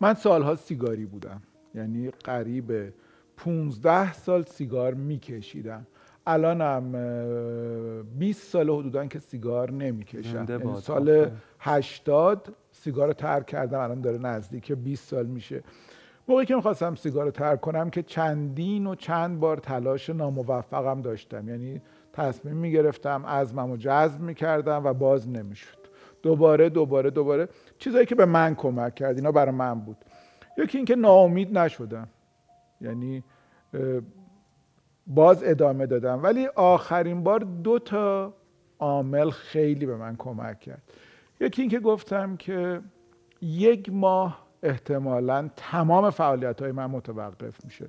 من 0.00 0.14
سالها 0.14 0.54
سیگاری 0.54 1.06
بودم. 1.06 1.42
یعنی 1.74 2.10
قریب 2.24 2.92
15 3.36 4.12
سال 4.12 4.42
سیگار 4.42 4.94
میکشیدم. 4.94 5.86
الانم 6.26 6.94
اه، 6.94 8.18
20 8.18 8.50
سال 8.52 8.70
حدودا 8.70 9.06
که 9.06 9.18
سیگار 9.18 9.70
نمی‌کشم. 9.70 10.46
یعنی. 10.48 10.80
سال 10.80 11.10
آفرین. 11.10 11.32
80 11.60 12.54
سیگار 12.72 13.06
رو 13.06 13.12
ترک 13.12 13.46
کردم. 13.46 13.78
الان 13.80 14.00
داره 14.00 14.18
نزدیک 14.18 14.72
20 14.72 15.08
سال 15.08 15.26
میشه. 15.26 15.62
موقعی 16.28 16.46
که 16.46 16.54
می‌خواستم 16.54 16.94
سیگار 16.94 17.24
رو 17.24 17.30
ترک 17.30 17.60
کنم 17.60 17.90
که 17.90 18.02
چندین 18.02 18.86
و 18.86 18.94
چند 18.94 19.40
بار 19.40 19.56
تلاش 19.56 20.10
ناموفقم 20.10 21.02
داشتم. 21.02 21.48
یعنی 21.48 21.80
تصمیم 22.12 22.56
می‌گرفتم 22.56 23.26
عزمم 23.26 23.70
رو 23.70 23.76
جذب 23.76 24.20
می‌کردم 24.20 24.84
و 24.84 24.92
باز 24.92 25.28
نمی‌شد. 25.28 25.78
دوباره 26.22 26.68
دوباره 26.68 27.10
دوباره. 27.10 27.48
چیزایی 27.78 28.06
که 28.06 28.14
به 28.14 28.24
من 28.24 28.54
کمک 28.54 28.94
کرد 28.94 29.16
اینا 29.16 29.32
برای 29.32 29.54
من 29.54 29.80
بود. 29.80 29.96
یکی 30.58 30.78
اینکه 30.78 30.96
ناامید 30.96 31.58
نشدم. 31.58 32.08
یعنی 32.80 33.24
باز 35.06 35.42
ادامه 35.44 35.86
دادم. 35.86 36.22
ولی 36.22 36.46
آخرین 36.46 37.22
بار 37.22 37.40
دو 37.40 37.78
تا 37.78 38.34
عامل 38.78 39.30
خیلی 39.30 39.86
به 39.86 39.96
من 39.96 40.16
کمک 40.16 40.60
کرد. 40.60 40.82
یکی 41.40 41.62
اینکه 41.62 41.80
گفتم 41.80 42.36
که 42.36 42.80
یک 43.42 43.92
ماه 43.92 44.47
احتمالا 44.62 45.50
تمام 45.56 46.10
فعالیت 46.10 46.62
های 46.62 46.72
من 46.72 46.86
متوقف 46.86 47.64
میشه. 47.64 47.86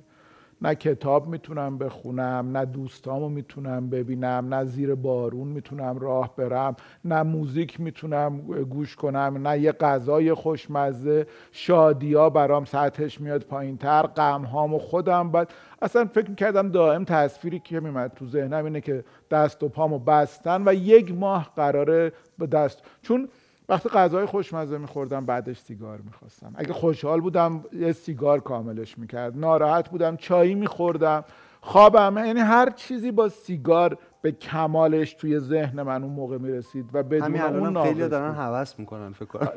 نه 0.62 0.74
کتاب 0.74 1.28
می‌تونم 1.28 1.78
بخونم 1.78 2.56
نه 2.56 2.64
دوستامو 2.64 3.28
می‌تونم 3.28 3.90
ببینم 3.90 4.54
نه 4.54 4.64
زیر 4.64 4.94
بارون 4.94 5.48
می‌تونم 5.48 5.98
راه 5.98 6.36
برم 6.36 6.76
نه 7.04 7.22
موزیک 7.22 7.80
می‌تونم 7.80 8.40
گوش 8.70 8.96
کنم 8.96 9.48
نه 9.48 9.58
یه 9.58 9.72
غذای 9.72 10.34
خوشمزه 10.34 11.26
شادیا 11.52 12.30
برام 12.30 12.64
سطحش 12.64 13.20
میاد 13.20 13.42
پایین 13.42 13.76
تر 13.76 14.02
غم 14.02 14.44
هامو 14.44 14.78
خودم 14.78 15.30
بعد 15.30 15.52
اصلا 15.82 16.04
فکر 16.04 16.30
می‌کردم 16.30 16.68
دائم 16.68 17.04
تصویری 17.04 17.58
که 17.58 17.80
میمد 17.80 18.12
تو 18.14 18.26
ذهنم 18.26 18.64
اینه 18.64 18.80
که 18.80 19.04
دست 19.30 19.62
و 19.62 19.68
پامو 19.68 19.98
بستن 19.98 20.68
و 20.68 20.74
یک 20.74 21.14
ماه 21.14 21.50
قراره 21.56 22.12
به 22.38 22.46
دست. 22.46 22.82
چون 23.02 23.28
وقتی 23.70 23.88
غذای 23.88 24.26
خوشمزه 24.26 24.78
میخوردم 24.78 25.26
بعدش 25.26 25.58
سیگار 25.58 25.98
می‌خواستم. 25.98 26.52
اگه 26.54 26.72
خوشحال 26.72 27.20
بودم 27.20 27.64
یه 27.72 27.92
سیگار 27.92 28.40
کاملش 28.40 28.98
می‌کرد. 28.98 29.38
ناراحت 29.38 29.88
بودم 29.90 30.16
چایی 30.16 30.54
میخوردم. 30.54 31.24
خوابم 31.60 32.26
یعنی 32.26 32.40
هر 32.40 32.70
چیزی 32.70 33.10
با 33.10 33.28
سیگار 33.28 33.98
به 34.22 34.32
کمالش 34.32 35.14
توی 35.14 35.38
ذهن 35.38 35.82
من 35.82 36.02
اون 36.02 36.12
موقع 36.12 36.38
می‌رسید 36.38 36.90
و 36.92 37.02
بدون 37.02 37.36
همین 37.36 37.42
اون 37.42 37.82
خیلی 37.82 38.08
دارن. 38.08 38.34
هوس 38.34 38.78
می‌کنن 38.78 39.12
فکر 39.12 39.24
کنم. 39.24 39.48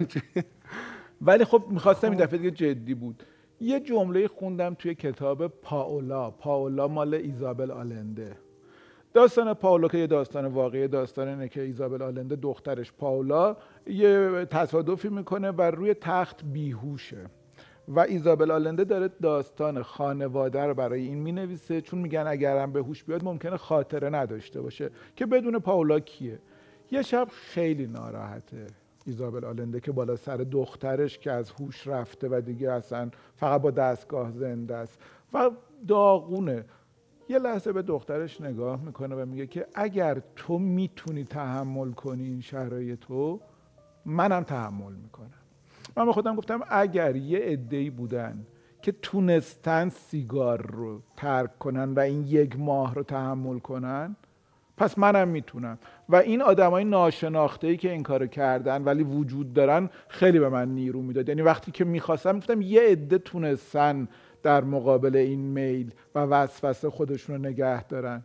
ولی 1.22 1.46
خب 1.46 1.64
می‌خواستم 1.70 2.10
این 2.10 2.20
دفعه 2.20 2.38
دیگه 2.38 2.52
جدی 2.52 2.94
بود. 2.94 3.24
یه 3.60 3.80
جمله 3.80 4.28
خوندم 4.28 4.74
توی 4.74 4.96
کتاب 4.96 5.48
پاولا. 5.48 6.32
پاولا 6.32 6.88
مال 6.88 7.14
ایزابل 7.14 7.72
آلنده. 7.72 8.38
داستان 9.14 9.54
پاولا 9.54 9.88
که 9.88 9.98
یه 9.98 10.08
داستان 10.08 10.46
واقعی 10.46 10.88
داستان 10.88 11.28
اینه 11.28 11.48
که 11.48 11.62
ایزابل 11.62 12.02
آلنده 12.02 12.36
دخترش 12.36 12.92
پاولا 12.92 13.58
یه 13.88 14.46
تصادفی 14.46 15.10
می‌کنه 15.10 15.52
و 15.52 15.62
روی 15.62 15.94
تخت 15.94 16.44
بیهوشه. 16.44 17.26
و 17.88 18.00
ایزابل 18.00 18.52
آلنده 18.52 18.84
داره 18.84 19.10
داستان 19.22 19.82
خانواده 19.84 20.62
رو 20.62 20.74
برای 20.74 21.02
این 21.02 21.18
می‌نویسه 21.18 21.82
چون 21.82 22.00
میگن 22.00 22.28
اگرم 22.28 22.72
به 22.72 22.80
هوش 22.80 23.04
بیاد 23.04 23.24
ممکنه 23.24 23.58
خاطره 23.58 24.10
نداشته 24.10 24.62
باشه. 24.62 24.90
که 25.16 25.26
بدون 25.26 25.60
پاولا 25.60 26.00
کیه؟ 26.00 26.40
یه 26.92 27.02
شب 27.02 27.28
خیلی 27.32 27.88
ناراحته 27.88 28.68
ایزابل 29.06 29.46
آلنده 29.46 29.80
که 29.80 29.92
بالا 29.92 30.16
سر 30.16 30.38
دخترش 30.38 31.20
که 31.20 31.32
از 31.32 31.52
هوش 31.52 31.88
رفته 31.88 32.28
و 32.32 32.42
دیگه 32.42 32.72
اصلا 32.72 33.10
فقط 33.36 33.62
با 33.62 33.72
دستگاه 33.72 34.32
زنده 34.32 34.76
است. 34.76 35.00
و 35.34 35.52
داغونه. 35.88 36.66
یه 37.30 37.40
لحظه 37.40 37.72
به 37.72 37.82
دخترش 37.82 38.42
نگاه 38.42 38.82
می‌کنه 38.82 39.16
و 39.16 39.26
میگه 39.26 39.48
که 39.48 39.68
اگر 39.76 40.22
تو 40.36 40.60
می‌تونی 40.60 41.24
تحمل 41.24 41.92
کنی 41.92 42.24
این 42.24 42.42
شرایطو 42.42 43.40
منم 44.06 44.44
تحمل 44.44 44.94
می‌کنم. 44.94 45.30
من 45.98 46.06
به 46.06 46.14
خودم 46.14 46.36
گفتم 46.36 46.62
اگر 46.70 47.16
یه 47.16 47.40
عده‌ای 47.40 47.90
بودن 47.90 48.46
که 48.82 48.92
تونستن 48.92 49.90
سیگار 49.90 50.72
رو 50.72 51.02
ترک 51.18 51.60
کنن 51.60 51.94
و 51.94 52.00
این 52.00 52.24
یک 52.28 52.60
ماه 52.60 52.96
رو 52.96 53.04
تحمل 53.04 53.60
کنن 53.60 54.16
پس 54.78 54.98
منم 54.98 55.28
می‌تونم. 55.28 55.78
و 56.10 56.16
این 56.16 56.42
آدمای 56.42 56.84
ناشناخته 56.84 57.68
ای 57.68 57.78
که 57.78 57.92
این 57.92 58.04
کارو 58.04 58.28
کردن 58.28 58.84
ولی 58.84 59.04
وجود 59.04 59.54
دارن 59.54 59.90
خیلی 60.08 60.40
به 60.40 60.50
من 60.50 60.70
نیرو 60.70 61.02
می‌داد. 61.02 61.30
یعنی 61.30 61.42
وقتی 61.42 61.72
که 61.72 61.86
می‌خواستم 61.86 62.38
گفتم 62.38 62.62
یه 62.62 62.82
عده 62.82 63.18
تونستن 63.18 64.08
در 64.44 64.64
مقابل 64.64 65.16
این 65.16 65.40
میل 65.40 65.92
و 66.16 66.20
وسوسه 66.20 66.90
خودشون 66.90 67.36
رو 67.36 67.42
نگه 67.50 67.84
دارن. 67.84 68.24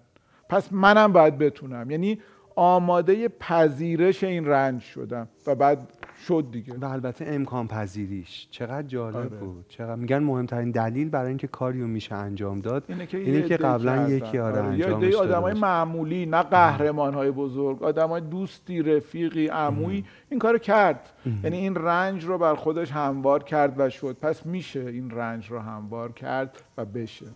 پس 0.48 0.72
منم 0.72 1.12
باید 1.12 1.38
بتونم. 1.38 1.90
یعنی 1.90 2.18
آماده 2.56 3.28
پذیرش 3.28 4.24
این 4.24 4.46
رنج 4.46 4.82
شدم. 4.82 5.28
و 5.46 5.54
بعد 5.54 5.97
شد 6.26 6.48
دیگه. 6.52 6.74
و 6.74 6.84
البته 6.84 7.24
امکان 7.28 7.68
پذیریش 7.68 8.48
چقدر 8.50 8.82
جالب 8.82 9.16
آره. 9.16 9.28
بود. 9.28 9.64
چقدر 9.68 9.94
میگن 9.94 10.18
مهمترین 10.18 10.70
دلیل 10.70 11.08
برای 11.08 11.28
اینکه 11.28 11.46
کاریو 11.46 11.86
میشه 11.86 12.14
انجام 12.14 12.60
داد 12.60 12.84
اینه 12.88 13.06
که, 13.06 13.18
اینه 13.18 13.42
که 13.42 13.56
قبلا 13.56 14.08
یکی 14.08 14.38
آره 14.38 14.58
انجامش 14.58 15.14
داده 15.14 15.16
آدمای. 15.16 15.54
معمولی 15.54 16.26
نه 16.26 16.42
قهرمان 16.42 17.14
های 17.14 17.30
بزرگ 17.30 17.82
آدمای 17.82 18.20
دوستی 18.20 18.82
رفیقی 18.82 19.46
عمویی. 19.46 20.04
این 20.30 20.40
کارو 20.40 20.58
کرد. 20.58 21.10
یعنی 21.44 21.56
این 21.56 21.74
رنج 21.74 22.24
رو 22.24 22.38
بر 22.38 22.54
خودش 22.54 22.92
هموار 22.92 23.42
کرد 23.42 23.74
و 23.80 23.90
شد. 23.90 24.16
پس 24.22 24.46
میشه 24.46 24.80
این 24.80 25.10
رنج 25.10 25.50
رو 25.50 25.58
هموار 25.58 26.12
کرد 26.12 26.62
و 26.78 26.84
بشه. 26.84 27.26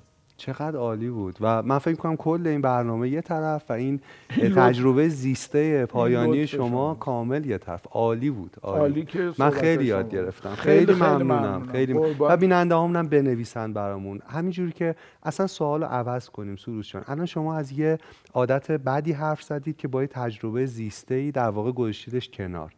چقدر 0.42 0.76
عالی 0.76 1.08
بود 1.08 1.38
و 1.40 1.62
من 1.62 1.78
فکر 1.78 1.94
کنم 1.94 2.16
کل 2.16 2.46
این 2.46 2.60
برنامه 2.60 3.08
یه 3.08 3.20
طرف 3.20 3.70
و 3.70 3.72
این 3.72 4.00
تجربه 4.56 5.08
زیسته 5.08 5.86
پایانی 5.86 6.46
شما 6.46 6.68
شما. 6.68 6.94
کامل 6.94 7.46
یه 7.46 7.58
طرف 7.58 7.86
عالی 7.90 8.30
بود 8.30 8.56
عالی, 8.62 8.80
عالی 8.80 9.04
که 9.04 9.32
من 9.38 9.50
خیلی 9.50 9.84
یاد. 9.84 10.10
گرفتم 10.10 10.54
خیلی 10.54 10.92
ممنونم 10.92 11.22
ممنونم. 11.22 11.66
خیلی 11.66 11.94
قربان. 11.94 12.32
و 12.32 12.36
بیننده 12.36 12.74
هم 12.74 13.08
بنویسن 13.08 13.72
برامون 13.72 14.20
همینجوری 14.28 14.72
که 14.72 14.94
اصلا 15.22 15.46
سوال 15.46 15.82
رو 15.82 15.86
عوض 15.86 16.28
کنیم 16.28 16.56
سروش 16.56 16.92
جان 16.92 17.04
الان 17.06 17.26
شما 17.26 17.56
از 17.56 17.72
یه 17.72 17.98
عادت 18.34 18.70
بدی 18.70 19.12
حرف 19.12 19.42
زدید 19.42 19.76
که 19.76 19.88
با 19.88 20.02
یه 20.02 20.06
تجربه 20.06 20.66
زیسته 20.66 21.14
ای 21.14 21.30
در 21.30 21.48
واقع 21.48 21.72
گذاشتیدش 21.72 22.28
کنار 22.28 22.72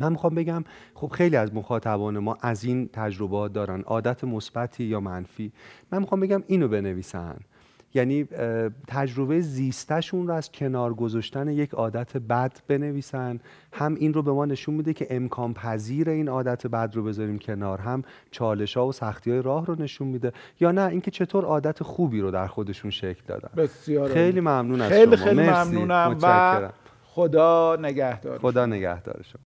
من 0.00 0.12
می‌خوام 0.12 0.34
بگم 0.34 0.64
خب 0.94 1.08
خیلی 1.08 1.36
از 1.36 1.54
مخاطبان 1.54 2.18
ما 2.18 2.36
از 2.40 2.64
این 2.64 2.88
تجربات 2.92 3.52
دارن. 3.52 3.80
عادت 3.80 4.24
مثبتی 4.24 4.84
یا 4.84 5.00
منفی. 5.00 5.52
من 5.92 5.98
می‌خوام 5.98 6.20
بگم 6.20 6.42
اینو 6.46 6.68
بنویسن. 6.68 7.36
یعنی 7.94 8.28
تجربه 8.88 9.40
زیستشون 9.40 10.28
رو 10.28 10.34
از 10.34 10.52
کنار 10.52 10.94
گذاشتن 10.94 11.48
یک 11.48 11.70
عادت 11.70 12.16
بد 12.16 12.52
بنویسن. 12.68 13.40
هم 13.72 13.94
این 13.94 14.14
رو 14.14 14.22
به 14.22 14.32
ما 14.32 14.44
نشون 14.44 14.74
میده 14.74 14.92
که 14.92 15.06
امکان 15.10 15.54
پذیر 15.54 16.10
این 16.10 16.28
عادت 16.28 16.66
بد 16.66 16.92
رو 16.94 17.04
بذاریم 17.04 17.38
کنار. 17.38 17.80
هم 17.80 18.02
چالش 18.30 18.76
ها 18.76 18.86
و 18.86 18.92
سختی 18.92 19.30
های 19.30 19.42
راه 19.42 19.66
رو 19.66 19.74
نشون 19.82 20.08
میده. 20.08 20.32
یا 20.60 20.72
نه 20.72 20.82
اینکه 20.82 21.10
چطور 21.10 21.44
عادت 21.44 21.82
خوبی 21.82 22.20
رو 22.20 22.30
در 22.30 22.46
خودشون 22.46 22.90
شکل 22.90 23.22
دادن. 23.26 23.50
بسیار 23.56 24.12
خیلی. 24.12 24.40
ممنون 24.40 24.80
از 24.80 24.92
خیلی 24.92 25.16
شما. 25.16 25.26
خیلی. 25.26 25.42
ممنونم 25.42 26.18
و. 26.22 26.68
خدا 27.04 27.76
نگهدار. 27.80 28.38
خدا 28.38 28.66
نگهدار 28.66 29.20
شما. 29.22 29.32